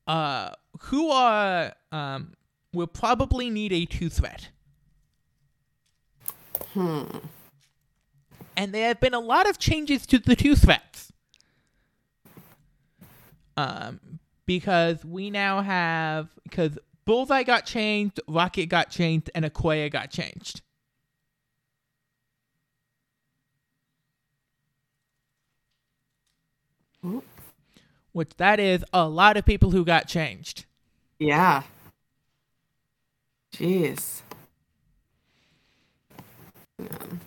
[0.07, 2.33] uh who are um
[2.73, 4.49] will probably need a two threat.
[6.73, 7.03] Hmm.
[8.55, 11.11] and there have been a lot of changes to the two threats.
[13.57, 20.11] Um, because we now have because Bullseye got changed, Rocket got changed, and Okoye got
[20.11, 20.61] changed.
[27.05, 27.23] Ooh.
[28.11, 30.65] Which that is a lot of people who got changed.
[31.19, 31.63] Yeah.
[33.55, 34.21] Jeez.
[36.77, 37.19] Hang on.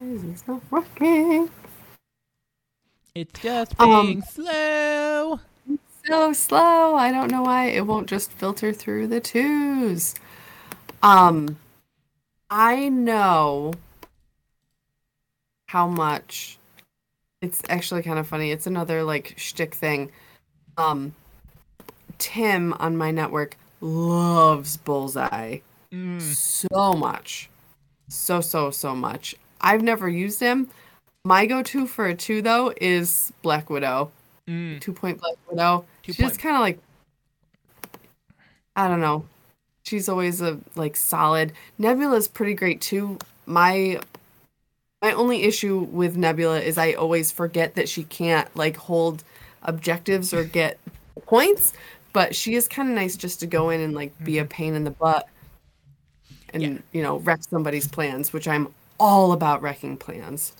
[0.00, 1.50] Is this not working?
[3.18, 5.40] It's just Um, being slow.
[6.06, 6.94] So slow.
[6.94, 10.14] I don't know why it won't just filter through the twos.
[11.02, 11.58] Um,
[12.48, 13.72] I know
[15.66, 16.58] how much.
[17.42, 18.52] It's actually kind of funny.
[18.52, 20.12] It's another like shtick thing.
[20.76, 21.16] Um,
[22.18, 25.58] Tim on my network loves Bullseye
[25.92, 27.48] Mm, so much,
[28.08, 29.34] so so so much.
[29.60, 30.68] I've never used him.
[31.28, 34.10] My go-to for a two though is Black Widow
[34.48, 34.80] mm.
[34.80, 35.84] two point Black Widow.
[36.02, 36.78] Two She's point- kind of like
[38.74, 39.26] I don't know.
[39.82, 41.52] She's always a like solid.
[41.76, 43.18] Nebula's pretty great too.
[43.44, 44.00] My
[45.02, 49.22] my only issue with Nebula is I always forget that she can't like hold
[49.64, 50.78] objectives or get
[51.26, 51.74] points,
[52.14, 54.72] but she is kind of nice just to go in and like be a pain
[54.74, 55.28] in the butt
[56.54, 56.72] and Mm-hmm.
[56.72, 56.80] Yeah.
[56.92, 60.54] you know wreck somebody's plans, which I'm all about wrecking plans.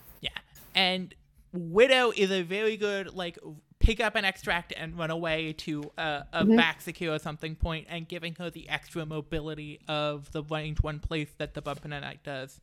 [0.78, 1.12] And
[1.52, 3.36] Widow is a very good, like,
[3.80, 6.56] pick up an extract and run away to a, a Mhm.
[6.56, 11.00] back secure or something point and giving her the extra mobility of the range one
[11.00, 12.60] place that the bump in the night does.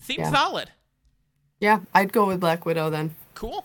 [0.00, 0.30] Seems Yeah.
[0.32, 0.72] solid.
[1.60, 3.14] Yeah, I'd go with Black Widow then.
[3.34, 3.64] Cool.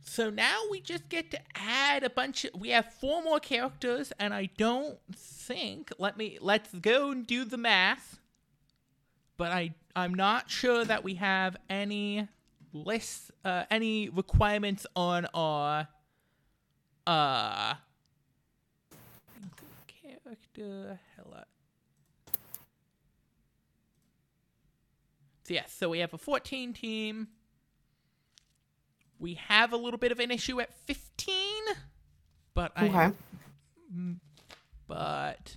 [0.00, 4.10] So now we just get to add a bunch of, we have four more characters
[4.18, 8.20] and I don't think let me let's go and do the math.
[9.36, 12.28] But I I'm not sure that we have any
[12.72, 15.88] lists uh any requirements on our
[17.06, 17.74] uh
[19.86, 21.46] character Hela
[25.46, 27.28] So yes, so we have a 14 team.
[29.20, 31.36] We have a little bit of an issue at 15,
[32.52, 33.12] but I Okay.
[33.96, 34.16] Mm,
[34.88, 35.56] but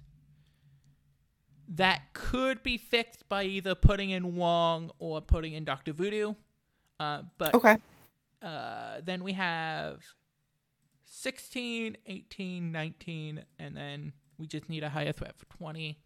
[1.75, 6.33] that could be fixed by either putting in Wong or putting in Doctor Voodoo.
[6.99, 7.77] Uh, but Okay.
[8.41, 10.01] uh, then we have
[11.05, 15.97] 16, 18, 19, and then we just need a higher threat for 20.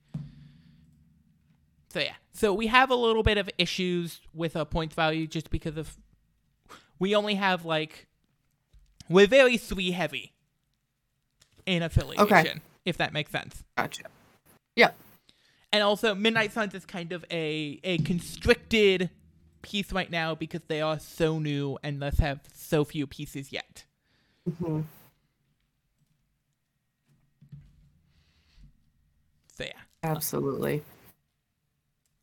[1.89, 5.49] So yeah, so we have a little bit of issues with our points value just
[5.51, 5.95] because of
[6.97, 8.07] we only have like
[9.09, 10.33] we're very three heavy
[11.67, 12.27] in affiliation,
[12.83, 13.63] if that makes sense.
[13.77, 14.03] Gotcha.
[14.75, 14.95] Yep.
[15.73, 19.09] And also, Midnight Suns is kind of a a constricted
[19.63, 23.85] piece right now because they are so new and thus have so few pieces yet.
[24.59, 24.81] hmm
[29.57, 29.71] So yeah.
[30.03, 30.83] Absolutely.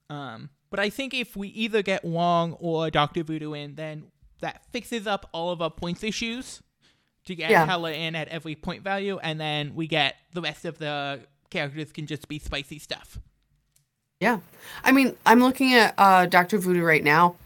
[0.09, 4.05] Um, but I think if we either get Wong or Doctor Voodoo in, then
[4.41, 6.63] that fixes up all of our points issues
[7.27, 7.67] to get Yeah.
[7.67, 11.93] Hela in at every point value, and then we get the rest of the characters
[11.93, 13.19] can just be spicy stuff.
[14.20, 14.40] Yeah.
[14.85, 16.59] I mean, I'm looking at uh, Dr.
[16.59, 17.37] Voodoo right now.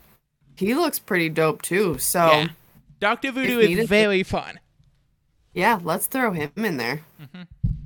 [0.57, 1.99] He looks pretty dope too.
[1.99, 2.49] So, yeah.
[3.01, 4.59] Doctor Voodoo needed- is very fun.
[5.53, 7.03] Yeah, let's throw him in there.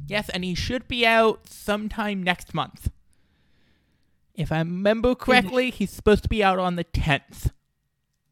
[0.07, 2.90] Yes, and he should be out sometime next month.
[4.35, 7.51] If I remember correctly, he's supposed to be out on the 10th.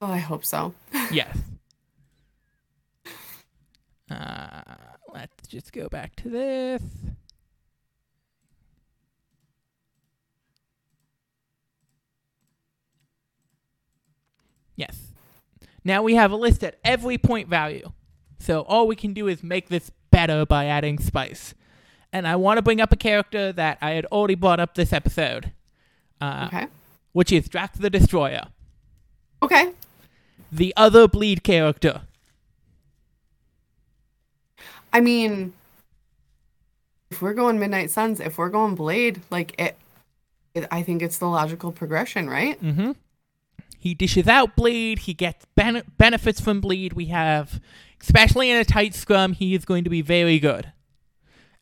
[0.00, 0.72] Oh, I hope so.
[1.12, 1.36] Yes.
[4.10, 4.62] Uh,
[5.12, 6.82] let's just go back to this.
[15.86, 17.92] Now we have a list at every point value.
[18.40, 21.54] So all we can do is make this better by adding spice.
[22.12, 24.92] And I want to bring up a character that I had already brought up this
[24.92, 25.52] episode,
[26.20, 26.66] uh, Okay.
[27.12, 28.46] which is Drax the Destroyer,
[29.40, 29.74] Okay.
[30.50, 32.02] the other bleed character.
[34.92, 35.52] I mean,
[37.12, 39.76] if we're going Midnight Suns, if we're going Blade, like it,
[40.52, 42.60] it I think it's the logical progression, right?
[42.60, 42.92] Mm-hmm.
[43.86, 44.98] He dishes out bleed.
[44.98, 46.94] He gets ben- benefits from bleed.
[46.94, 47.60] We have,
[48.02, 50.72] especially in a tight scrum, he is going to be very good.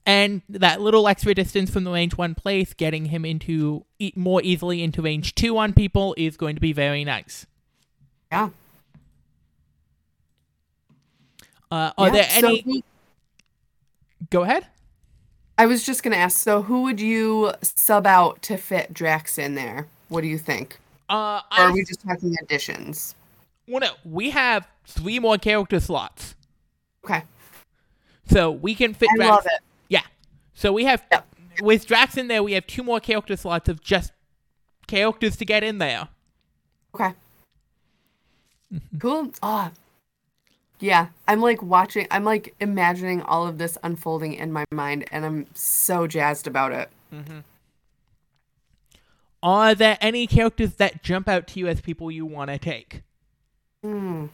[0.06, 4.40] And that little extra distance from the range one place, getting him into e- more
[4.42, 7.44] easily into range two on people, is going to be very nice.
[8.32, 8.48] Yeah.
[11.70, 12.84] Uh, are Yeah, there so any?
[14.30, 14.64] Go ahead.
[15.58, 16.38] I was just gonna ask.
[16.38, 19.88] So, who would you sub out to fit Drax in there?
[20.08, 20.78] What do you think?
[21.08, 23.14] Uh, Or are I, we just talking additions?
[23.68, 26.34] well, no, we have three more character slots,
[27.04, 27.22] Okay,
[28.26, 29.08] so we can fit.
[29.12, 29.60] I Drax- love it.
[29.88, 30.02] Yeah.
[30.54, 31.26] So we have Yep.
[31.62, 34.12] with Drax in there, we have two more character slots of just
[34.86, 36.08] characters to get in there.
[36.94, 37.12] Okay.
[38.98, 39.30] Cool.
[39.42, 39.70] Ah.
[40.80, 42.06] Yeah, I'm like watching.
[42.10, 46.72] I'm like imagining all of this unfolding in my mind, and I'm so jazzed about
[46.72, 46.90] it.
[49.44, 53.02] Are there any characters that jump out to you as people you want to take?
[53.82, 54.28] Hmm.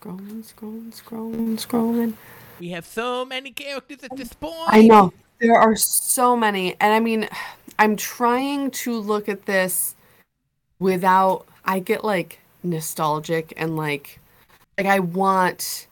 [0.00, 2.14] Scrolling, scrolling, scrolling, scrolling.
[2.58, 4.56] We have so many characters at this point.
[4.66, 7.28] I know there are so many, and I mean,
[7.78, 9.94] I'm trying to look at this
[10.80, 11.46] without.
[11.64, 14.18] I get like nostalgic and like,
[14.76, 15.86] like I want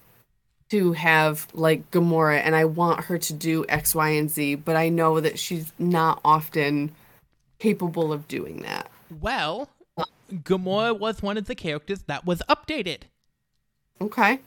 [0.70, 4.76] to have like Gamora, and I want her to do X, Y, and Z, but
[4.76, 6.92] I know that she's not often
[7.59, 8.90] capable of doing that.
[9.20, 9.68] Well,
[10.33, 13.02] Gamora was one of the characters that was updated.
[14.00, 14.38] Okay.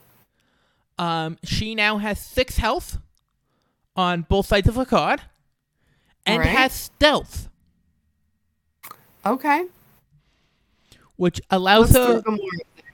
[0.97, 2.97] Um, she now has six health
[3.95, 5.21] on both sides of her card,
[6.25, 6.55] and Alright.
[6.57, 7.49] has stealth,
[9.25, 9.65] Okay.
[11.17, 12.37] which allows Let's her.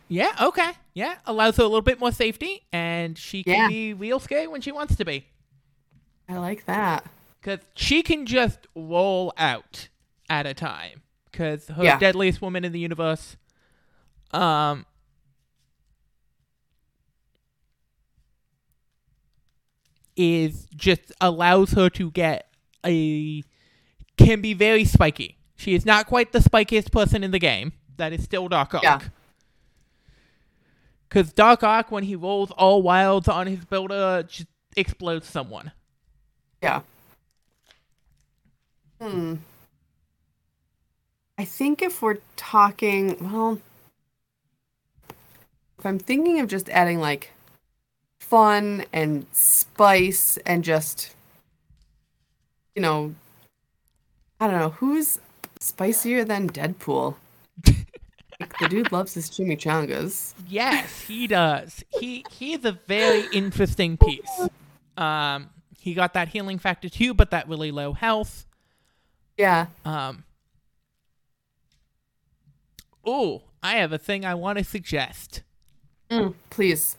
[0.09, 3.67] Yeah, okay, yeah, allows her a little bit more safety, and she can Yeah.
[3.67, 5.25] be real scary when she wants to be.
[6.27, 7.05] I like that.
[7.39, 9.87] Because she can just roll out
[10.29, 11.03] at a time.
[11.31, 11.99] Because her Yeah.
[11.99, 13.37] deadliest woman in the universe,
[14.31, 14.85] um,
[20.15, 22.47] is just allows her to get
[22.85, 23.41] a
[24.17, 25.37] can be very spiky.
[25.55, 27.73] She is not quite the spikiest person in the game.
[27.97, 28.83] That is still Dark Ark.
[28.83, 28.99] Yeah.
[31.09, 35.71] Because Dark Ark, when he rolls all wilds on his builder, just explodes someone.
[36.61, 36.81] Yeah.
[39.01, 39.35] Hmm.
[41.37, 43.59] I think if we're talking, well,
[45.79, 47.31] if I'm thinking of just adding like
[48.19, 51.15] fun and spice and just,
[52.75, 53.15] you know,
[54.39, 55.19] I don't know, who's
[55.59, 57.15] spicier than Deadpool?
[58.39, 60.33] The dude loves his chimichangas.
[60.47, 61.83] Yes, he does.
[61.99, 64.47] He he is a very interesting piece.
[64.95, 68.45] Um, he got that healing factor too, but that really low health.
[69.37, 69.67] Yeah.
[69.83, 70.23] Um.
[73.05, 75.43] Oh, I have a thing I want to suggest.
[76.09, 76.97] Mm, please.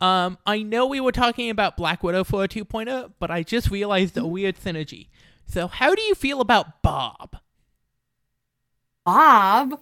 [0.00, 3.70] Um, I know we were talking about Black Widow for a 2.0, but I just
[3.70, 5.08] realized a weird synergy.
[5.46, 7.36] So, how do you feel about Bob?
[9.04, 9.78] Bob.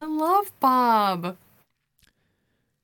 [0.00, 1.36] I love Bob.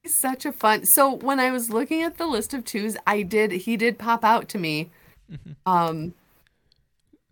[0.03, 0.85] He's such a fun.
[0.85, 4.25] So when I was looking at the list of twos, I did he did pop
[4.25, 4.91] out to me.
[5.65, 6.15] Um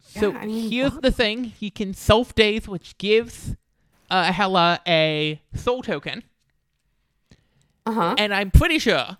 [0.01, 3.57] So Yeah, I mean, here's Bob- the thing: he can self daze, which gives
[4.11, 6.23] uh, Hela a soul token.
[7.87, 8.15] uh-huh.
[8.19, 9.17] and I'm pretty sure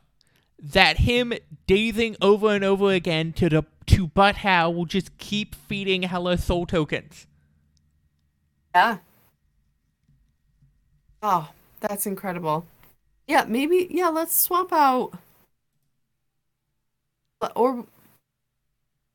[0.63, 1.33] that him
[1.67, 6.39] dazing over and over again to the to Butt How will just keep feeding Hela
[6.39, 7.27] soul tokens.
[8.75, 8.99] Yeah.
[11.23, 11.51] Oh,
[11.81, 12.67] that's incredible.
[13.27, 15.13] Yeah, maybe yeah, let's swap out
[17.57, 17.87] or do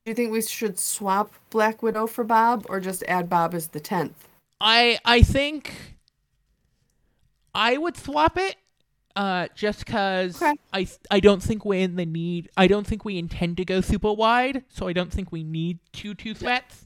[0.05, 3.79] you think we should swap Black Widow for Bob or just add Bob as the
[3.79, 4.27] 10th?
[4.61, 5.73] I I think
[7.53, 8.55] I would swap it.
[9.15, 10.53] Uh, just cause Okay.
[10.73, 12.49] I I don't think we're in the need.
[12.55, 15.79] I don't think we intend to go super wide, so I don't think we need
[15.91, 16.85] two two threats.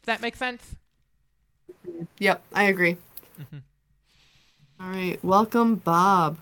[0.00, 0.76] If that makes sense.
[2.18, 2.96] Yep, I agree.
[4.82, 6.38] All right, welcome Bob.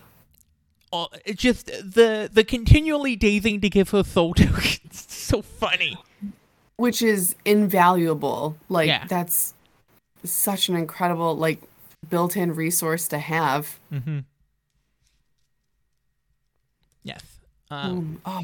[0.91, 5.05] Oh, it just the the continually dazing to give her soul tokens.
[5.07, 5.97] so funny.
[6.77, 8.57] which is invaluable.
[8.67, 9.05] Like Yeah.
[9.07, 9.53] that's
[10.23, 11.61] such an incredible like
[12.09, 13.77] built-in resource to have.
[13.93, 14.19] Mm-hmm.
[17.03, 17.23] Yes.
[17.69, 18.41] Um, oh,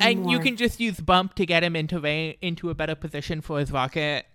[0.00, 3.40] and you can just use bump to get him into va- into a better position
[3.42, 4.26] for his rocket.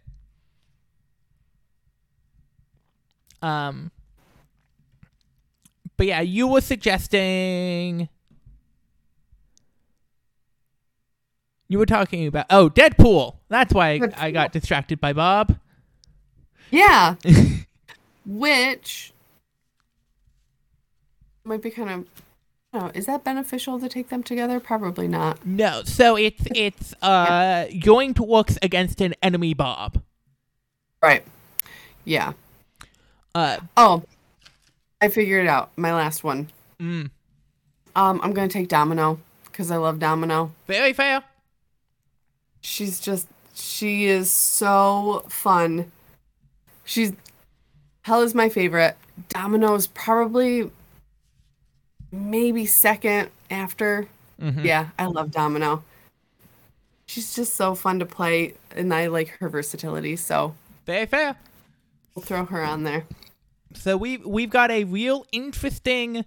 [3.42, 3.92] Um.
[5.98, 8.10] But yeah, you were suggesting.
[11.68, 13.38] You were talking about oh Deadpool.
[13.50, 15.58] That's why I, I got distracted by Bob.
[16.72, 17.16] Yeah.
[18.26, 19.14] Which
[21.44, 22.06] might be kind of
[22.74, 24.60] I is that beneficial to take them together?
[24.60, 25.46] Probably not.
[25.46, 30.02] No, so it's it's uh going to work against an enemy Bob.
[31.02, 31.24] Right.
[32.06, 32.34] Yeah.
[33.36, 34.04] Uh, Oh,
[35.04, 35.70] I figured it out.
[35.78, 36.50] My last one.
[36.80, 37.10] mm,
[37.94, 40.54] Um, I'm gonna take Domino because I love Domino.
[40.66, 41.24] very fair.
[42.62, 45.92] She's just she is so fun.
[46.86, 47.12] She's
[48.04, 48.96] Hell is my favorite.
[49.30, 50.72] Domino's probably
[52.12, 54.08] maybe second after.
[54.42, 54.64] Mhm.
[54.64, 55.84] Yeah, I love Domino.
[57.06, 61.36] She's just so fun to play and I like her versatility, so Very fair.
[62.16, 63.04] we'll throw her on there.
[63.78, 66.26] So we we've got a real interesting,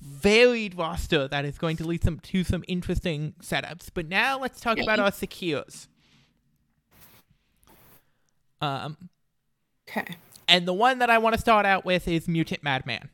[0.00, 3.88] varied roster that is going to lead some to some interesting setups.
[3.92, 5.88] But now let's talk about our secures.
[8.60, 8.96] Um,
[9.88, 10.16] Okay.
[10.48, 13.10] and the one that I want to start out with is Mutant Madman.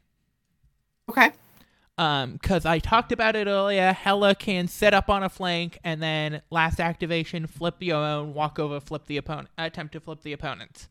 [1.08, 1.32] Okay.
[1.96, 6.00] Um, because I talked about it earlier, Hela can set up on a flank and
[6.02, 10.32] then last activation, flip your own, walk over, flip the opponent, attempt to flip the
[10.32, 10.88] opponent's.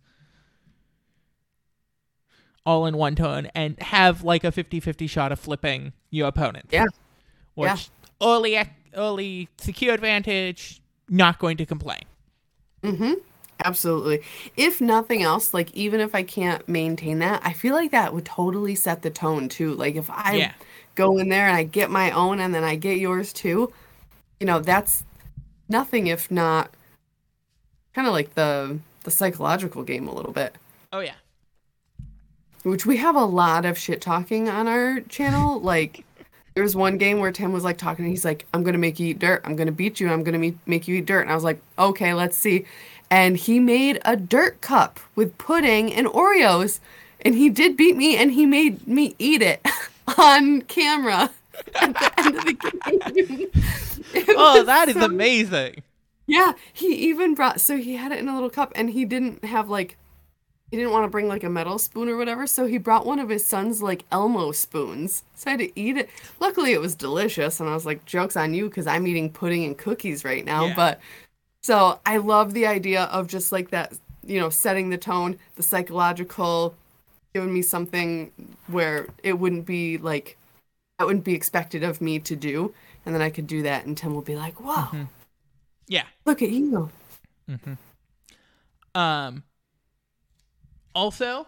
[2.68, 6.66] All in one turn and have like a 50 50 shot of flipping your opponent.
[6.70, 6.84] Yeah.
[7.56, 7.78] Which Yeah.
[8.28, 8.60] early,
[8.94, 12.02] early secure advantage, not going to complain.
[12.84, 13.14] Mm-hmm.
[13.64, 14.22] Absolutely.
[14.58, 18.26] If nothing else, like even if I can't maintain that, I feel like that would
[18.26, 19.74] totally set the tone too.
[19.74, 20.54] Like if I Yeah.
[20.96, 23.72] go in there and I get my own and then I get yours too,
[24.42, 25.06] you know, that's
[25.70, 26.72] nothing if not
[27.94, 30.54] kind of like the the psychological game a little bit.
[30.92, 31.16] Oh, yeah.
[32.70, 35.60] Which we have a lot of shit talking on our channel.
[35.68, 36.04] Like
[36.54, 39.00] there was one game where Tim was like talking and he's like, I'm gonna make
[39.00, 39.42] you eat dirt.
[39.46, 40.10] I'm gonna beat you.
[40.10, 41.22] I'm gonna me- make you eat dirt.
[41.22, 42.66] And I was like, okay, let's see.
[43.10, 46.80] And he made a dirt cup with pudding and Oreos.
[47.22, 49.66] And he did beat me and he made me eat it
[50.18, 51.30] on camera
[51.76, 53.48] at the end of the game.
[54.38, 55.84] Oh, that is so amazing.
[56.28, 59.44] yeah, he even brought so he had it in a little cup and he didn't
[59.46, 59.98] have like
[60.70, 63.20] he didn't want to bring like a metal spoon or whatever, so he brought one
[63.20, 65.24] of his son's like Elmo spoons.
[65.36, 66.10] So I had to eat it.
[66.40, 69.64] Luckily it was delicious and I was like, jokes on you because I'm eating pudding
[69.64, 70.66] and cookies right now.
[70.66, 70.76] Yeah.
[70.76, 71.00] But
[71.64, 73.94] so I love the idea of just like that,
[74.26, 76.76] you know, setting the tone, the psychological,
[77.34, 78.32] giving me something
[78.68, 80.38] where it wouldn't be like
[81.00, 82.74] that wouldn't be expected of me to do.
[83.06, 85.08] And then I could do that and Tim will be like, Whoa,
[85.88, 86.04] Yeah.
[86.26, 86.90] look at you.
[88.94, 89.44] Um.
[90.98, 91.46] Also,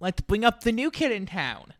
[0.00, 1.74] let's bring up the new kid in town.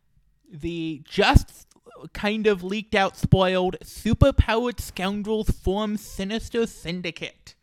[0.52, 1.66] The just
[2.12, 7.54] kind of leaked out, spoiled, superpowered scoundrels form Sinister Syndicate.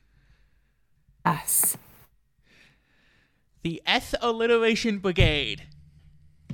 [1.23, 1.77] Us.
[3.61, 5.67] The S Alliteration Brigade.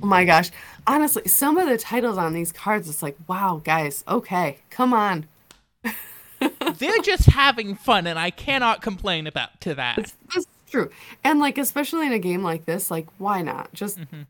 [0.02, 0.50] Oh my gosh.
[0.86, 5.26] Honestly, some of the titles on these cards, it's like, wow, guys, okay, come on.
[6.38, 9.96] They're just having fun, and I cannot complain about to that.
[9.96, 10.90] It's, it's true.
[11.24, 13.72] And like, especially in a game like this, like, why not?
[13.74, 14.22] Just Mm-hmm.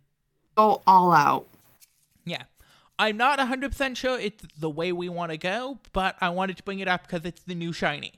[0.56, 1.46] go all out.
[2.24, 2.42] Yeah.
[2.98, 6.62] I'm not 100% sure it's the way we want to go, but I wanted to
[6.62, 8.12] bring it up because it's the new shiny.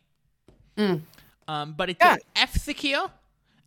[0.76, 1.02] Mm.
[1.46, 2.14] Um, but it's Yeah.
[2.14, 3.10] an F secure,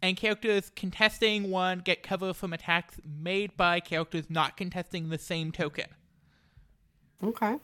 [0.02, 5.52] and characters contesting one get cover from attacks made by characters not contesting the same
[5.52, 5.86] token.
[7.24, 7.58] Okay.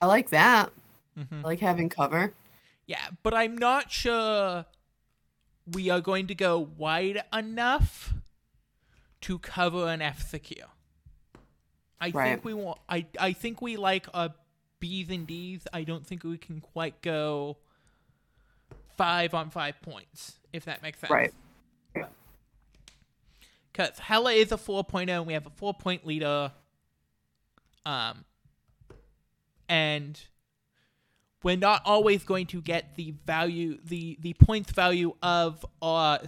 [0.00, 0.70] I like that.
[1.18, 1.40] Mm-hmm.
[1.44, 2.32] I like having cover.
[2.86, 4.64] Yeah, but I'm not sure
[5.66, 8.14] we are going to go wide enough
[9.22, 10.66] to cover an F secure.
[12.00, 12.28] I Right.
[12.30, 12.78] think we want.
[12.88, 14.34] I I think we like our
[14.78, 15.66] B's and D's.
[15.72, 17.56] I don't think we can quite go
[18.96, 21.10] five on five points, if that makes sense.
[21.10, 21.32] Right.
[23.72, 26.52] Because Hela is a 4.0, and we have a four point leader.
[27.84, 28.24] Um,
[29.68, 30.18] and
[31.46, 36.18] we're not always going to get the value, the the points value of our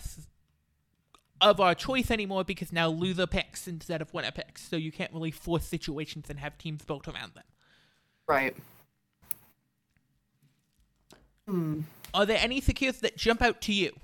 [1.41, 4.63] of our choice anymore because now loser picks instead of winner picks.
[4.63, 7.43] So you can't really force situations and have teams built around them.
[8.29, 8.57] Right.
[11.49, 11.81] Hmm.
[12.15, 13.97] Are there any secures that jump out to you?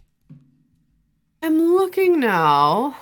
[1.41, 2.97] I'm looking now.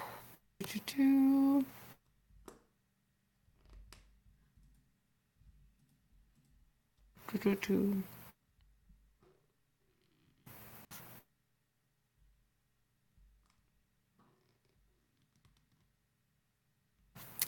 [7.32, 7.56] Do-do-do.
[7.58, 8.02] Do-do-do.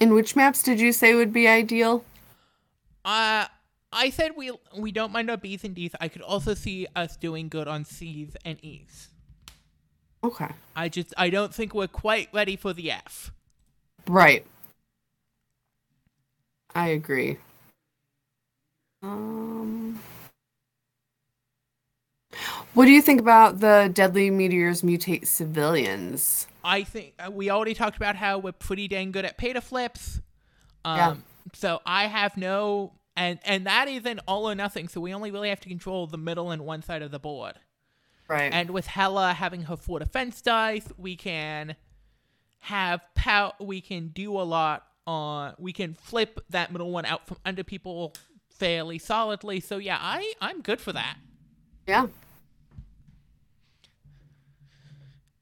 [0.00, 2.04] And which maps did you say would be ideal?
[3.04, 3.46] Uh,
[3.92, 5.92] I said we we don't mind our B's and D's.
[6.00, 9.08] I could also see us doing good on C's and E's.
[10.22, 10.48] Okay.
[10.74, 13.30] I just I don't think we're quite ready for the F.
[14.06, 14.44] Right.
[16.74, 17.38] I agree.
[19.04, 20.00] Um,
[22.72, 26.46] what do you think about the deadly meteors mutate civilians?
[26.64, 30.20] I think uh, we already talked about how we're pretty dang good at peta flips.
[30.84, 31.14] Um, Yeah.
[31.52, 34.88] So I have no, and and that is an all or nothing.
[34.88, 37.54] So we only really have to control the middle and one side of the board.
[38.26, 38.50] Right.
[38.50, 41.76] And with Hela having her four defense dice, we can
[42.60, 43.52] have pow.
[43.60, 45.52] We can do a lot on.
[45.58, 48.14] We can flip that middle one out from under people
[48.54, 49.60] fairly solidly.
[49.60, 51.16] So yeah, I I'm good for that.
[51.86, 52.06] yeah.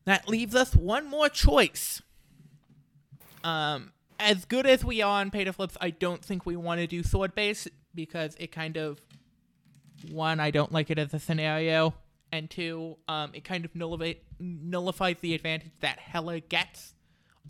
[0.05, 2.03] That leaves us one more choice.
[3.45, 6.81] Um, as good as we are on pay to flips, I don't think we want
[6.81, 8.99] to do sword base because it kind of
[10.11, 11.95] one, I don't like it as a scenario,
[12.33, 16.95] and two, um, it kind of nullify, nullifies the advantage that Hela gets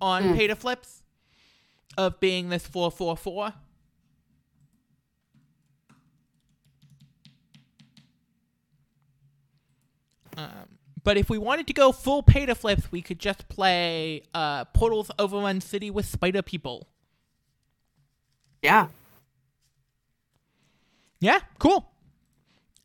[0.00, 0.36] on Mm.
[0.36, 1.02] pay to flips
[1.96, 3.54] of being this four four four.
[10.36, 14.22] Um, but if we wanted to go full pay to flips, we could just play
[14.34, 16.88] uh, Portals Overrun City with Spider People.
[18.62, 18.88] Yeah.
[21.20, 21.88] Yeah, cool.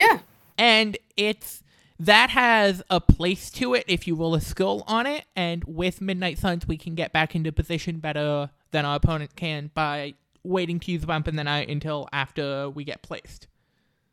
[0.02, 0.20] Yeah.
[0.58, 1.64] And it's
[2.00, 6.02] that has a place to it if you roll a skull on it, and with
[6.02, 10.80] Midnight Suns, we can get back into position better than our opponent can by waiting
[10.80, 13.48] to use bump in the night until after we get placed.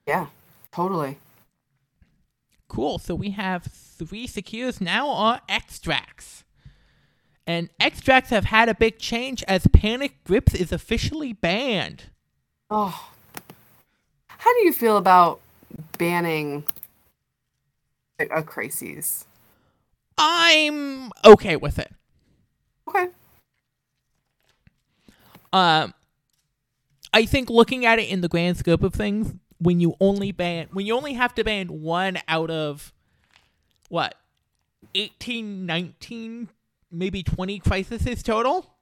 [0.06, 0.26] Yeah.
[0.72, 1.18] Totally.
[2.74, 2.98] Cool.
[2.98, 6.42] So we have three secures now are extracts.
[7.46, 12.10] And extracts have had a big change as Panic Grips is officially banned.
[12.68, 13.10] Oh.
[14.26, 15.40] How do you feel about
[15.98, 16.64] banning
[18.18, 19.24] a, a crises?
[20.18, 21.92] I'm okay with it.
[22.88, 23.06] Okay.
[25.52, 25.94] Um,
[27.12, 29.32] I think looking at it in the grand scope of things,
[29.64, 32.92] when you only ban, when you only have to ban one out of
[33.88, 34.14] what,
[34.94, 36.48] 18, 19,
[36.92, 38.74] maybe 20 crises total,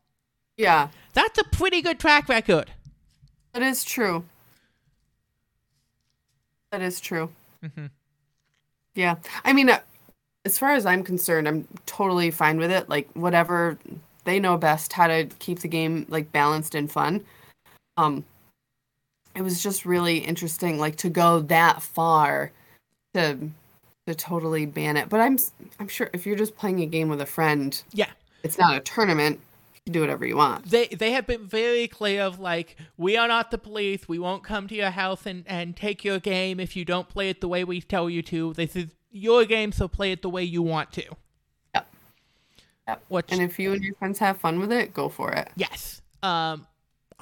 [0.56, 0.88] Yeah.
[1.14, 2.70] that's a pretty good track record.
[3.52, 4.24] That is true.
[6.70, 7.30] That is true.
[7.62, 7.90] Mhm.
[8.94, 9.16] Yeah.
[9.44, 9.80] I mean, uh,
[10.44, 12.88] as far as I'm concerned, I'm totally fine with it.
[12.88, 13.78] Like whatever
[14.24, 17.24] they know best how to keep the game like balanced and fun.
[17.96, 18.24] Um
[19.34, 22.52] it was just really interesting like to go that far
[23.14, 23.38] to
[24.06, 25.08] to totally ban it.
[25.08, 25.38] But I'm
[25.78, 28.10] I'm sure if you're just playing a game with a friend, Yeah.
[28.42, 29.40] it's not a tournament,
[29.74, 30.66] you can do whatever you want.
[30.70, 34.08] They they have been very clear of like we are not the police.
[34.08, 37.28] We won't come to your house and and take your game if you don't play
[37.30, 38.52] it the way we tell you to.
[38.54, 41.04] This is your game, so play it the way you want to.
[41.74, 41.86] Yep.
[42.88, 43.04] Yep.
[43.08, 45.48] Which And if you and your friends have fun with it, go for it.
[45.54, 46.66] yes, um,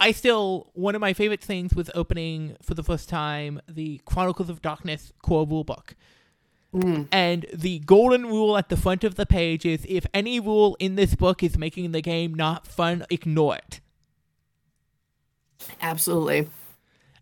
[0.00, 4.48] I still one of my favorite things was opening for the first time the Chronicles
[4.48, 5.92] of Darkness core rulebook.
[6.74, 7.08] Mm.
[7.12, 10.94] And the golden rule at the front of the page is if any rule in
[10.94, 13.80] this book is making the game not fun, ignore it.
[15.82, 16.48] Absolutely.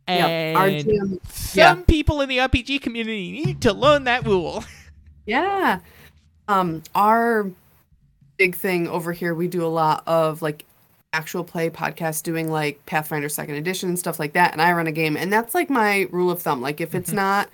[0.07, 1.03] And yeah.
[1.29, 1.85] Some Yeah.
[1.87, 4.64] people in the RPG community need to learn that rule.
[5.26, 5.81] Yeah.
[6.49, 7.51] Um, our
[8.39, 10.64] big thing over here, we do a lot of like
[11.13, 14.53] actual play podcasts doing like Pathfinder second edition and stuff like that.
[14.53, 16.61] And I run a game and that's like my rule of thumb.
[16.61, 17.49] Like if it's not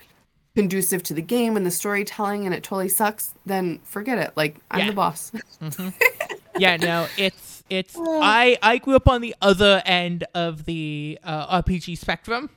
[0.57, 4.33] conducive to the game and the storytelling and it totally sucks, then forget it.
[4.37, 4.87] Like I'm Yeah.
[4.89, 5.33] the boss.
[6.59, 11.61] yeah, no, it's it's I I grew up on the other end of the uh,
[11.63, 12.51] RPG spectrum.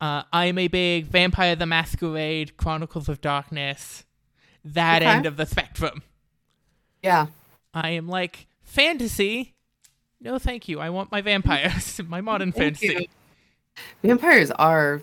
[0.00, 4.04] Uh, I am a big Vampire the Masquerade, Chronicles of Darkness,
[4.64, 5.10] that Okay.
[5.10, 6.02] end of the spectrum.
[7.02, 7.26] yeah.
[7.74, 9.54] I am like fantasy.
[10.20, 10.80] No, thank you.
[10.80, 13.08] I want my vampires, my modern Thank fantasy.
[14.02, 14.08] you.
[14.08, 15.02] Vampires are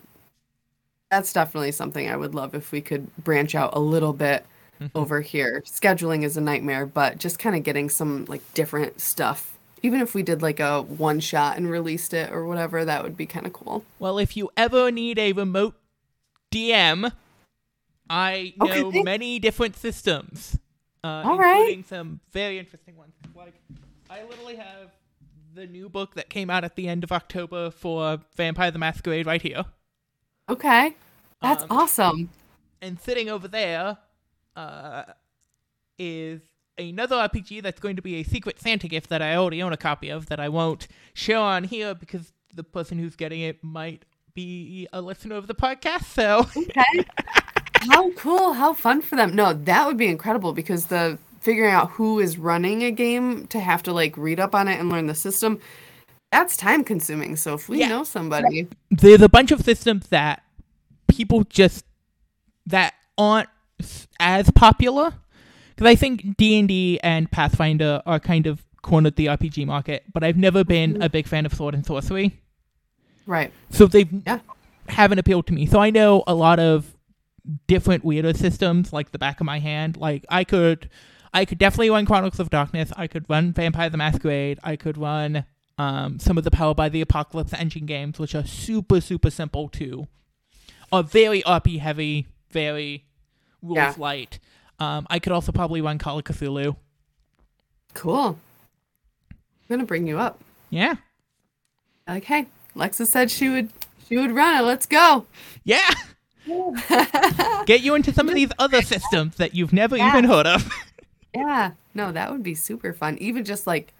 [1.09, 4.45] that's definitely something I would love if we could branch out a little bit
[4.93, 5.63] over here.
[5.65, 9.57] Scheduling is a nightmare, but just kind of getting some like different stuff.
[9.84, 13.15] Even if we did like a one shot and released it or whatever, that would
[13.15, 13.86] be kind of cool.
[13.99, 15.76] Well, if you ever need a remote
[16.51, 17.11] DM,
[18.09, 20.59] I know thank- many different systems.
[21.03, 21.59] uh, All right.
[21.59, 23.13] including some very interesting ones.
[23.34, 23.53] Like,
[24.09, 24.91] I literally have
[25.58, 29.26] the new book that came out at the end of October for Vampire the Masquerade
[29.26, 29.66] right here.
[30.47, 30.95] Okay.
[31.41, 32.30] That's Um, awesome.
[32.82, 33.97] And sitting over there
[34.55, 35.03] uh,
[35.97, 36.41] is
[36.78, 39.78] another RPG that's going to be a Secret Santa gift that I already own a
[39.78, 44.05] copy of that I won't show on here because the person who's getting it might
[44.36, 46.03] be a listener of the podcast.
[46.03, 47.05] So, Okay.
[47.89, 48.53] how cool.
[48.53, 49.36] How fun for them.
[49.36, 51.18] No, that would be incredible because the
[51.48, 54.78] figuring out who is running a game to have to like read up on it
[54.78, 55.58] and learn the system,
[56.30, 57.38] that's time consuming.
[57.38, 57.88] So if we Yeah.
[57.88, 60.43] know somebody, there's a bunch of systems that
[61.08, 61.86] people just
[62.66, 63.48] that aren't
[64.20, 65.14] as popular
[65.70, 70.04] because I think D and D and Pathfinder are kind of cornered the RPG market,
[70.14, 71.02] but I've never been mm-hmm.
[71.02, 72.41] a big fan of Sword and Sorcery,
[73.26, 73.54] right.
[73.70, 74.39] so they Yeah.
[74.89, 75.66] haven't appealed to me.
[75.66, 76.93] So I know a lot of
[77.68, 79.95] different weirder systems like the back of my hand.
[79.95, 80.89] Like I could,
[81.38, 82.92] I could definitely run Chronicles of Darkness.
[82.98, 84.60] I could run Vampire the Masquerade.
[84.64, 85.46] I could run
[85.78, 89.70] um, some of the Powered by the Apocalypse engine games, which are super super simple
[89.70, 90.08] too,
[90.92, 93.06] are very RP heavy, very
[93.62, 93.94] rules Yeah.
[93.98, 94.40] light.
[94.80, 96.76] Um, I could also probably run Call of Cthulhu.
[97.94, 98.40] Cool.
[99.32, 99.38] I'm
[99.70, 100.40] gonna bring you up.
[100.72, 100.96] Yeah,
[102.08, 103.70] Like, hey, Lexa said she would
[104.08, 104.66] she would run it.
[104.66, 105.28] Let's go.
[105.64, 105.88] yeah.
[107.66, 110.10] Get you into some of these other systems that you've never Yeah.
[110.10, 110.68] even heard of.
[111.38, 111.72] Yeah.
[111.94, 113.18] No, that would be super fun.
[113.20, 113.94] Even just like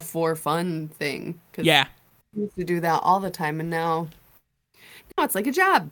[0.00, 1.40] for fun thing.
[1.52, 1.86] 'cause yeah.
[2.36, 4.08] I used to do that all the time, and now,
[5.16, 5.90] now it's like a job.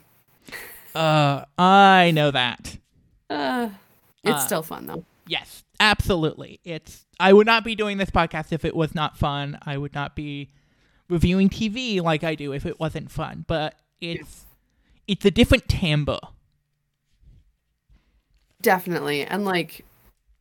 [0.95, 2.79] Uh, I know that.
[3.29, 3.71] Uh,
[4.25, 5.05] it's Uh, still fun though.
[5.27, 6.61] Yes, absolutely.
[6.65, 9.59] It's I would not be doing this podcast if it was not fun.
[9.67, 10.49] I would not be
[11.09, 13.45] reviewing TV like I do if it wasn't fun.
[13.47, 14.47] But it's
[15.07, 16.21] it's a different timbre.
[18.63, 19.25] Definitely.
[19.25, 19.85] And like,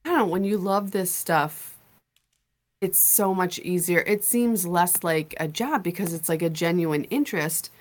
[0.08, 1.78] I don't know, when you love this stuff,
[2.80, 4.00] it's so much easier.
[4.08, 7.72] It seems less like a job because it's like a genuine interest.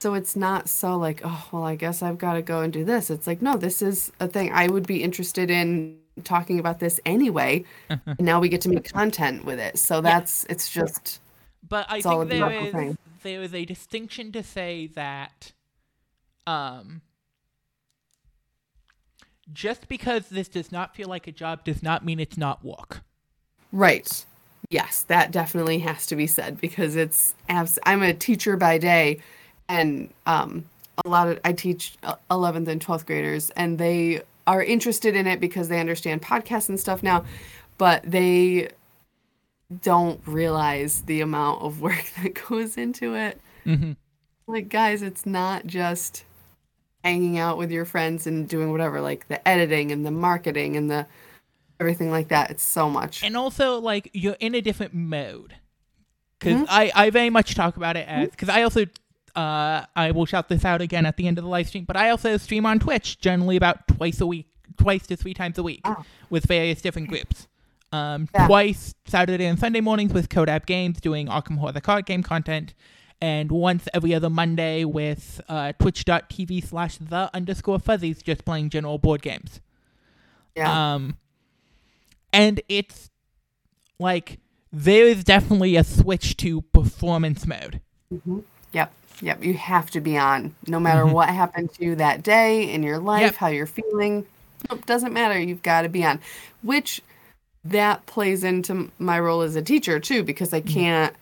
[0.00, 2.84] So it's not so like, oh, well, I guess I've got to go and do
[2.84, 3.08] this.
[3.08, 7.00] It's like, no, this is a thing I would be interested in talking about this
[7.06, 7.64] anyway.
[7.88, 9.78] and now we get to make content with it.
[9.78, 11.20] So that's, it's just,
[11.66, 12.98] But I think there is thing.
[13.22, 15.52] there is a distinction to say that
[16.46, 17.00] um
[19.52, 23.02] just because this does not feel like a job does not mean it's not work.
[23.72, 24.24] Right.
[24.70, 29.20] Yes, that definitely has to be said because it's abs- I'm a teacher by day
[29.68, 30.64] and um
[31.04, 35.26] a lot of I teach uh, 11th and 12th graders and they are interested in
[35.26, 37.24] it because they understand podcasts and stuff now,
[37.78, 38.68] but they
[39.82, 43.40] don't realize the amount of work that goes into it.
[43.64, 43.92] Mm-hmm.
[44.46, 46.24] Like guys, it's not just
[47.04, 50.90] hanging out with your friends and doing whatever like the editing and the marketing and
[50.90, 51.06] the
[51.80, 52.50] everything like that.
[52.50, 53.22] It's so much.
[53.24, 55.54] and also like you're in a different mode
[56.38, 58.82] because I, I very much talk about it as because I also
[59.34, 61.96] uh I will shout this out again at the end of the live stream but
[61.96, 64.46] I also stream on Twitch generally about twice a week
[64.76, 66.04] twice to three times a week Oh.
[66.30, 67.46] with various different groups
[67.92, 68.46] um Yeah.
[68.46, 72.74] twice Saturday and Sunday mornings with Codap Games doing Arkham Horror the card game content
[73.22, 78.98] and once every other Monday with uh, twitch.tv slash the underscore fuzzies just playing general
[78.98, 79.60] board games
[80.54, 80.94] yeah.
[80.94, 81.16] um,
[82.32, 83.10] and it's
[83.98, 84.38] like
[84.72, 87.80] there is definitely a switch to performance mode.
[88.72, 88.92] Yep.
[89.20, 89.44] Yep.
[89.44, 92.98] You have to be on no matter what happened to you that day in your
[92.98, 93.34] life, Yep.
[93.36, 94.26] how you're feeling.
[94.70, 95.38] Nope, doesn't matter.
[95.38, 96.20] You've got to be on.
[96.62, 97.02] Which
[97.64, 101.14] that plays into my role as a teacher too, because I can't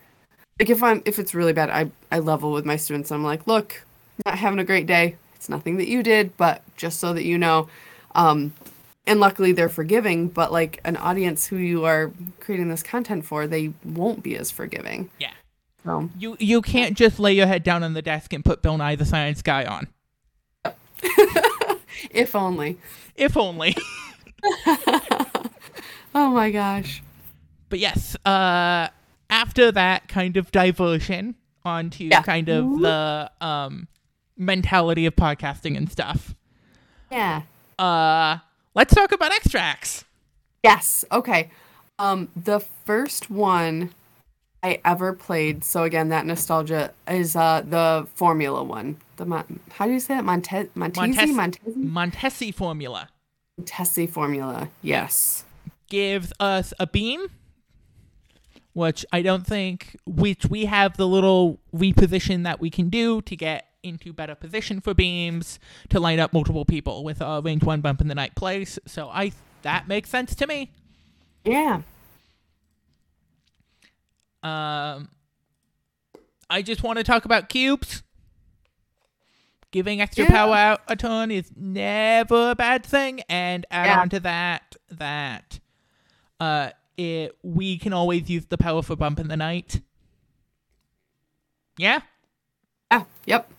[0.61, 3.11] like if I'm if it's really bad, I, I level with my students.
[3.11, 3.81] I'm like, look,
[4.27, 5.15] not having a great day.
[5.33, 7.67] It's nothing that you did, but just so that you know.
[8.13, 8.53] Um
[9.07, 13.47] and luckily they're forgiving, but like an audience who you are creating this content for,
[13.47, 15.09] they won't be as forgiving.
[15.19, 15.31] Yeah.
[15.83, 18.77] So You you can't just lay your head down on the desk and put Bill
[18.77, 19.87] Nye the Science Guy on.
[22.11, 22.77] if only.
[23.15, 23.75] If only.
[26.13, 27.01] Oh my gosh.
[27.69, 28.89] but yes, uh
[29.31, 32.21] after that kind of diversion onto Yeah.
[32.21, 33.87] kind of the um
[34.37, 36.35] mentality of podcasting and stuff.
[37.11, 37.43] Yeah.
[37.79, 38.37] Uh
[38.75, 40.05] let's talk about extracts.
[40.63, 41.03] Yes.
[41.11, 41.49] Okay.
[41.97, 43.91] Um, the first one
[44.63, 45.63] I ever played.
[45.63, 48.97] So again, that nostalgia is uh the Formula one.
[49.17, 50.23] The Mon- how do you say it?
[50.23, 53.09] Monte Montese Montes- Montese Montesi formula
[53.57, 54.69] Montese formula.
[54.81, 55.43] Yes.
[55.89, 57.27] gives us a beam
[58.73, 63.35] which I don't think which we have the little reposition that we can do to
[63.35, 65.59] get into better position for beams
[65.89, 68.77] to line up multiple people with a range one bump in the night place.
[68.85, 69.31] So I
[69.63, 70.71] that makes sense to me.
[71.45, 71.81] Yeah.
[74.43, 75.09] Um,
[76.49, 78.03] I just want to talk about cubes.
[79.71, 80.31] Giving extra Yeah.
[80.31, 84.01] power out a ton is never a bad thing, and add Yeah.
[84.01, 85.59] on to that that
[86.41, 86.71] uh,
[87.01, 89.81] it we can always use the power for bump in the night.
[91.77, 92.01] Yeah,
[92.91, 93.03] Yeah.
[93.25, 93.49] Yep.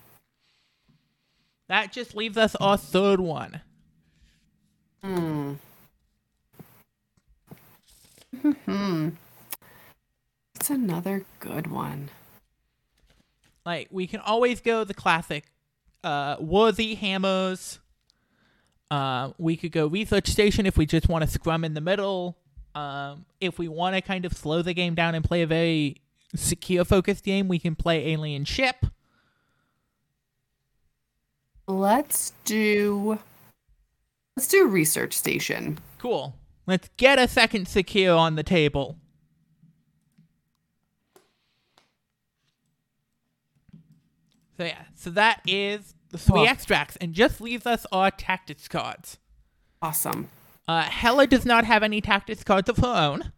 [1.67, 3.61] that just leaves us our third one.
[5.03, 5.53] Hmm.
[8.65, 9.09] Hmm.
[10.55, 12.09] It's another good one.
[13.65, 15.45] Like we can always go the classic
[16.03, 17.79] uh worthy hammers.
[18.91, 22.37] Uh, we could go research station if we just want to scrum in the middle.
[22.75, 25.97] Um, if we want to kind of slow the game down and play a very
[26.35, 28.85] secure focused game, we can play alien ship.
[31.67, 33.19] Let's do.
[34.35, 35.77] Let's do research station.
[35.99, 36.35] Cool.
[36.65, 38.97] Let's get a second secure on the table.
[44.57, 46.47] So yeah, so that is the three Cool.
[46.47, 49.17] extracts, and just leaves us our tactics cards.
[49.81, 50.29] Awesome.
[50.67, 53.31] Uh, Hela does not have any tactics cards of her own,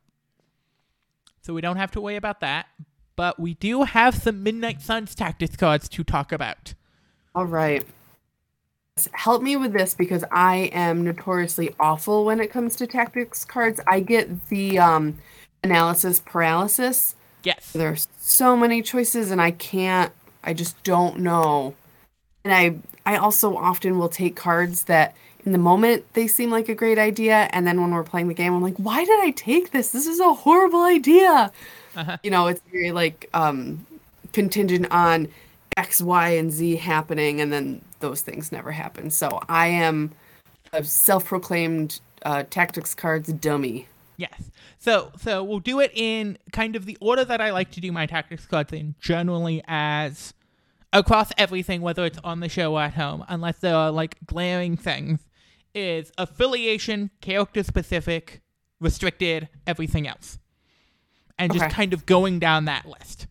[1.42, 2.68] so we don't have to worry about that.
[3.16, 6.74] But we do have some Midnight Suns tactics cards to talk about.
[7.34, 7.84] All right.
[9.12, 13.80] Help me with this because I am notoriously awful when it comes to tactics cards.
[13.88, 15.18] I get the um,
[15.64, 17.16] analysis paralysis.
[17.44, 17.72] Yes.
[17.74, 20.12] There's so many choices and I can't
[20.46, 21.76] I just don't know.
[22.44, 25.16] And I I also often will take cards that
[25.46, 28.34] in the moment they seem like a great idea and then when we're playing the
[28.34, 29.92] game I'm like, "Why did I take this?
[29.92, 31.52] This is a horrible idea."
[31.96, 32.18] Uh-huh.
[32.24, 33.86] You know, it's very like um
[34.34, 35.28] contingent on
[35.78, 39.10] X, Y, and Z happening and then those things never happen.
[39.12, 40.12] So I am
[40.74, 43.88] a self-proclaimed uh, tactics cards dummy.
[44.18, 44.52] Yes.
[44.80, 47.92] So so we'll do it in kind of the order that I like to do
[47.92, 50.34] my tactics cards in, generally as
[50.94, 54.78] across everything, whether it's on the show or at home, unless there are like glaring
[54.78, 55.20] things,
[55.76, 58.42] is affiliation, character specific,
[58.80, 60.40] restricted, everything else.
[61.38, 63.28] And just kind of going down that list.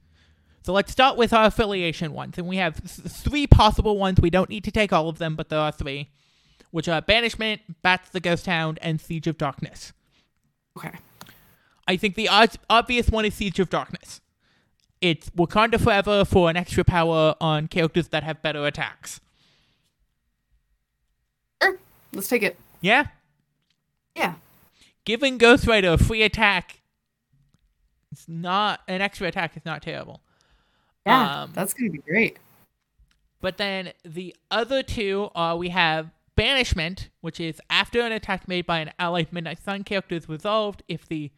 [0.64, 2.36] So let's start with our affiliation ones.
[2.38, 4.20] And we have th- three possible ones.
[4.20, 6.10] We don't need to take all of them, but there are three,
[6.70, 9.92] which are Banishment, Bats the Ghost Hound, and Siege of Darkness.
[10.76, 10.98] Okay.
[11.86, 14.20] I think the ob- obvious one is Siege of Darkness.
[15.00, 19.20] It's Wakanda Forever for an extra power on characters that have better attacks.
[22.14, 22.58] Let's take it.
[22.80, 23.06] Yeah?
[24.14, 24.34] Yeah.
[25.04, 26.80] Giving Ghost Rider a free attack,
[28.12, 30.20] it's not an extra attack, is not terrible.
[31.06, 31.42] Yeah.
[31.42, 32.38] Um, that's going to be great.
[33.40, 38.66] But then the other two are we have Banishment, which is after an attack made
[38.66, 41.30] by an allied Midnight Sun character is resolved, if the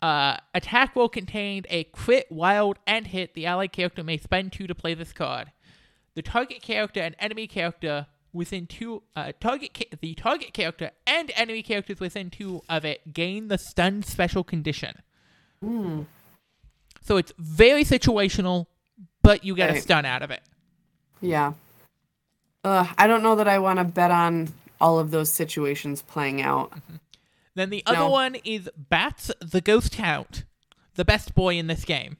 [0.00, 4.66] uh, attack roll contained a crit, wild, and hit, the allied character may spend two
[4.66, 5.50] to play this card.
[6.14, 8.06] The target character and enemy character
[8.38, 13.12] within two uh, target ca- the target character and enemy characters within two of it
[13.12, 14.94] gain the stun special condition.
[15.60, 16.02] Hmm.
[17.02, 18.66] So it's very situational,
[19.22, 20.40] but you get a stun out of it.
[21.20, 21.52] Yeah.
[22.64, 24.48] Uh, I don't know that I want to bet on
[24.80, 26.72] all of those situations playing out.
[27.54, 28.10] Then the other No.
[28.10, 30.44] one is Bats the Ghost Hound,
[30.94, 32.18] the best boy in this game.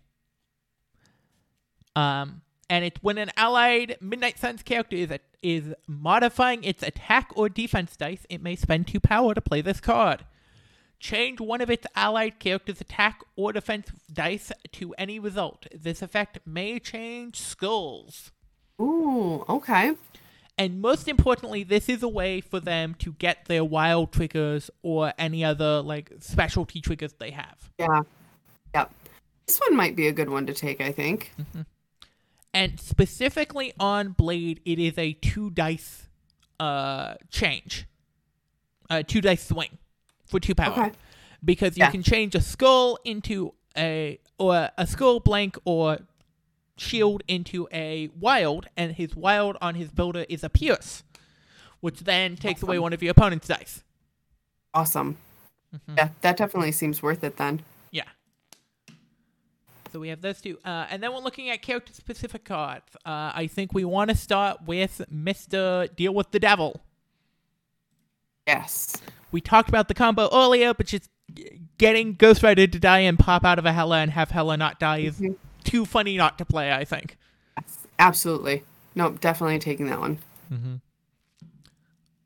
[1.95, 5.11] Um, and it's when an allied Midnight Suns character is
[5.43, 9.81] is modifying its attack or defense dice, it may spend two power to play this
[9.81, 10.25] card.
[11.01, 15.67] Change one of its allied character's attack or defense dice to any result.
[15.73, 18.33] This effect may change skulls.
[18.81, 19.95] Ooh, okay.
[20.57, 25.13] And most importantly, this is a way for them to get their wild triggers or
[25.17, 27.71] any other like specialty triggers they have.
[27.79, 28.03] Yeah.
[28.75, 28.93] Yep.
[29.47, 31.33] This one might be a good one to take, I think.
[31.41, 31.61] Mm-hmm.
[32.55, 36.09] And specifically on Blade, it is a two dice
[36.59, 37.87] uh change.
[38.91, 39.79] A two dice swing
[40.27, 40.73] for two power.
[40.87, 40.93] Okay.
[41.45, 41.91] Because you Yeah.
[41.91, 45.99] can change a skull into a or a skull blank or
[46.77, 51.03] shield into a wild, and his wild on his builder is a pierce,
[51.81, 53.83] which then takes away one of your opponent's dice.
[54.75, 55.17] Awesome.
[55.75, 55.97] mm-hmm.
[55.97, 57.63] Yeah, that definitely seems worth it then.
[59.93, 60.59] So we have those two.
[60.65, 62.85] Uh, and then we're looking at character specific cards.
[63.07, 65.95] Uh, I think we want to start with Mr.
[65.97, 66.81] Deal with the Devil.
[68.47, 68.97] Yes.
[69.33, 71.09] We talked about the combo earlier, but just
[71.77, 74.81] getting Ghost Rider to die and pop out of a Hela and have Hela not
[74.81, 75.37] die is Mhm.
[75.65, 77.17] too funny not to play, I think.
[77.59, 78.65] Yes, Absolutely.
[78.95, 80.19] Nope, definitely taking that one.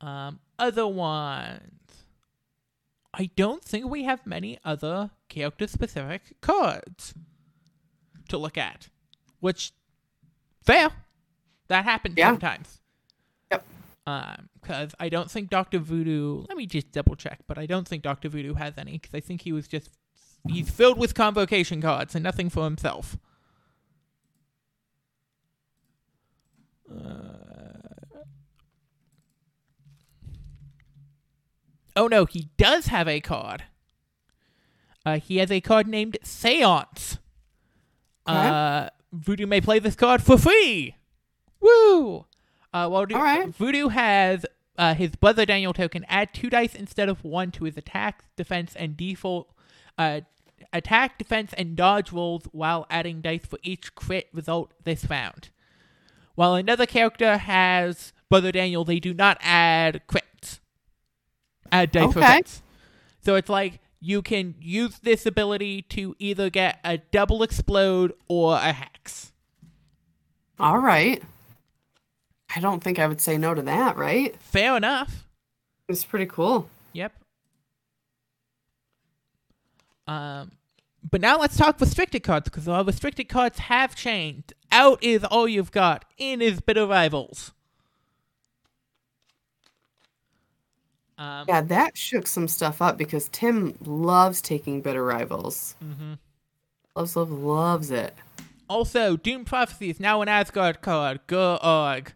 [0.01, 1.69] Um, other ones.
[3.13, 7.13] I don't think we have many other character specific cards
[8.33, 8.89] to look at.
[9.39, 9.71] Which
[10.63, 10.89] fair.
[11.67, 12.31] That happens Yeah.
[12.31, 12.79] sometimes.
[13.51, 13.65] Yep.
[14.05, 16.45] Um, because I don't think Doctor Voodoo.
[16.49, 19.19] Let me just double check, but I don't think Doctor Voodoo has any because I
[19.21, 19.89] think he was just
[20.47, 23.17] he's filled with convocation cards and nothing for himself.
[26.89, 28.17] Uh,
[31.95, 33.63] oh no, he does have a card.
[35.05, 37.17] Uh, he has a card named Seance.
[38.27, 38.37] Okay.
[38.37, 40.95] Uh, Voodoo may play this card for free.
[41.59, 42.25] Woo!
[42.73, 43.49] Uh, while do- right.
[43.55, 44.45] Voodoo has
[44.77, 48.75] uh, his brother Daniel token add two dice instead of one to his attack, defense,
[48.75, 49.49] and default
[49.97, 50.21] uh,
[50.71, 55.49] attack, defense, and dodge rolls while adding dice for each crit result this round.
[56.35, 60.59] While another character has brother Daniel, they do not add crits.
[61.71, 62.61] Add dice for crits.
[63.23, 68.55] So it's like you can use this ability to either get a double explode or
[68.55, 69.31] a hex.
[70.59, 71.23] All right.
[72.53, 74.35] I don't think I would say no to that, right?
[74.41, 75.25] Fair enough.
[75.87, 76.69] It's pretty cool.
[76.91, 77.13] Yep.
[80.05, 80.51] Um,
[81.09, 84.53] but now let's talk restricted cards because our restricted cards have changed.
[84.69, 86.03] Out is all you've got.
[86.17, 87.53] In is bitter rivals.
[91.17, 95.75] Um, Yeah, that shook some stuff up because Tim loves taking bitter rivals.
[95.83, 96.17] mhm.
[96.95, 98.15] Loves, loves, loves it.
[98.69, 101.19] Also, Doom Prophecy is now an Asgard card.
[101.27, 102.13] Go org.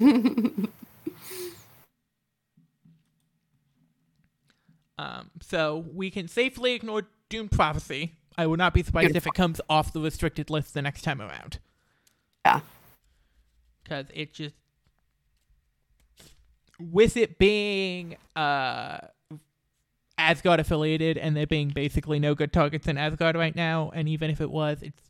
[4.98, 8.14] Um, so we can safely ignore Doom Prophecy.
[8.36, 11.20] I would not be surprised if it comes off the restricted list the next time
[11.20, 11.58] around.
[12.44, 12.60] Yeah.
[13.82, 14.54] Because it just.
[16.80, 18.98] With it being uh,
[20.16, 24.30] Asgard affiliated and there being basically no good targets in Asgard right now, and even
[24.30, 25.02] if it was, it's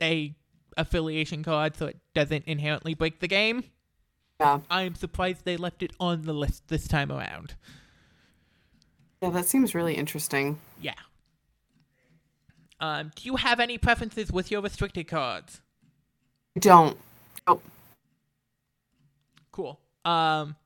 [0.00, 0.34] a
[0.76, 3.64] affiliation card, so it doesn't inherently break the game.
[4.40, 4.60] Yeah.
[4.70, 7.54] I'm surprised they left it on the list this time around.
[9.20, 10.58] Yeah, that seems really interesting.
[10.80, 10.94] Yeah.
[12.80, 15.60] Um, do you have any preferences with your restricted cards?
[16.58, 16.98] Don't.
[17.46, 17.60] Oh,
[19.52, 19.78] Cool.
[20.04, 20.56] Um,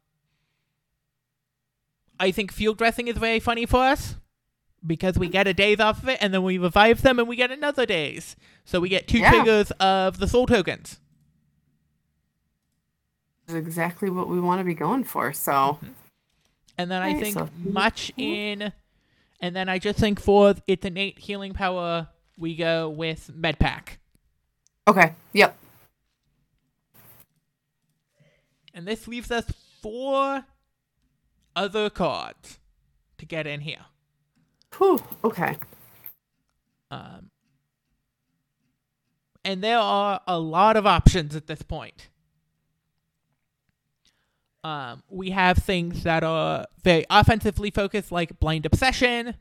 [2.18, 4.16] I think field dressing is very funny for us
[4.86, 7.34] because we get a daze off of it, and then we revive them, and we
[7.36, 8.36] get another daze.
[8.64, 9.30] So we get two Yeah.
[9.30, 11.00] triggers of the soul tokens.
[13.48, 15.32] is exactly what we want to be going for.
[15.32, 15.86] So, mm-hmm.
[16.78, 18.72] And then I think so- much in,
[19.40, 23.98] and then I just think for its innate healing power, we go with Medpack.
[24.88, 25.12] okay.
[25.32, 25.56] Yep.
[28.74, 29.44] And this leaves us
[29.80, 30.44] four
[31.56, 32.60] other cards
[33.18, 33.86] to get in here.
[34.76, 35.02] Whew.
[35.24, 35.56] Okay.
[36.90, 37.30] Um,
[39.44, 42.08] and there are a lot of options at this point.
[44.62, 49.36] Um, we have things that are very offensively focused, like Blind Obsession.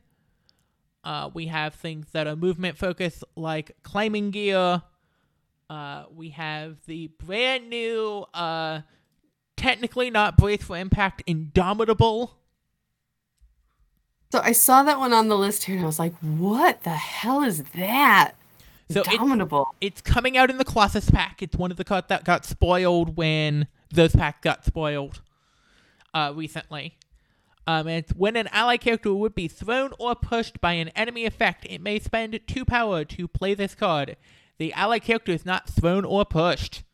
[1.02, 4.82] Uh, we have things that are movement focused, like Climbing Gear.
[5.68, 8.82] Uh, we have the brand new, uh,
[9.56, 12.36] technically not Brace for Impact, Indomitable.
[14.32, 16.90] So I saw that one on the list here, and I was like, "What the
[16.90, 18.32] hell is that?"
[18.90, 19.74] So it- Indomitable.
[19.80, 21.42] it's coming out in the Colossus pack.
[21.42, 25.22] It's one of the cards that got spoiled when those packs got spoiled
[26.12, 26.96] uh, recently.
[27.68, 31.24] Um, and it's when an ally character would be thrown or pushed by an enemy
[31.24, 34.16] effect, it may spend two power to play this card.
[34.58, 36.84] The ally character is not thrown or pushed.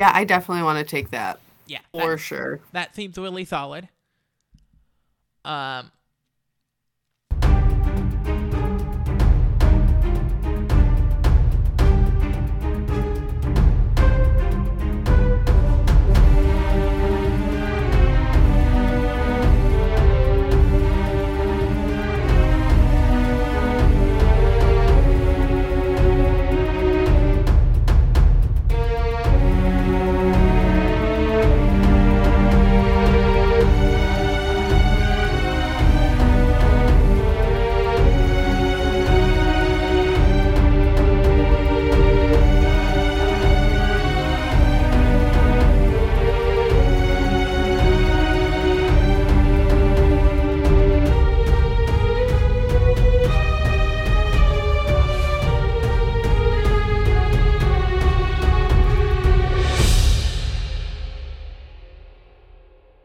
[0.00, 2.60] Yeah, I definitely want to take that Yeah, for that, sure.
[2.72, 3.88] that seems really solid.
[5.44, 5.90] Um,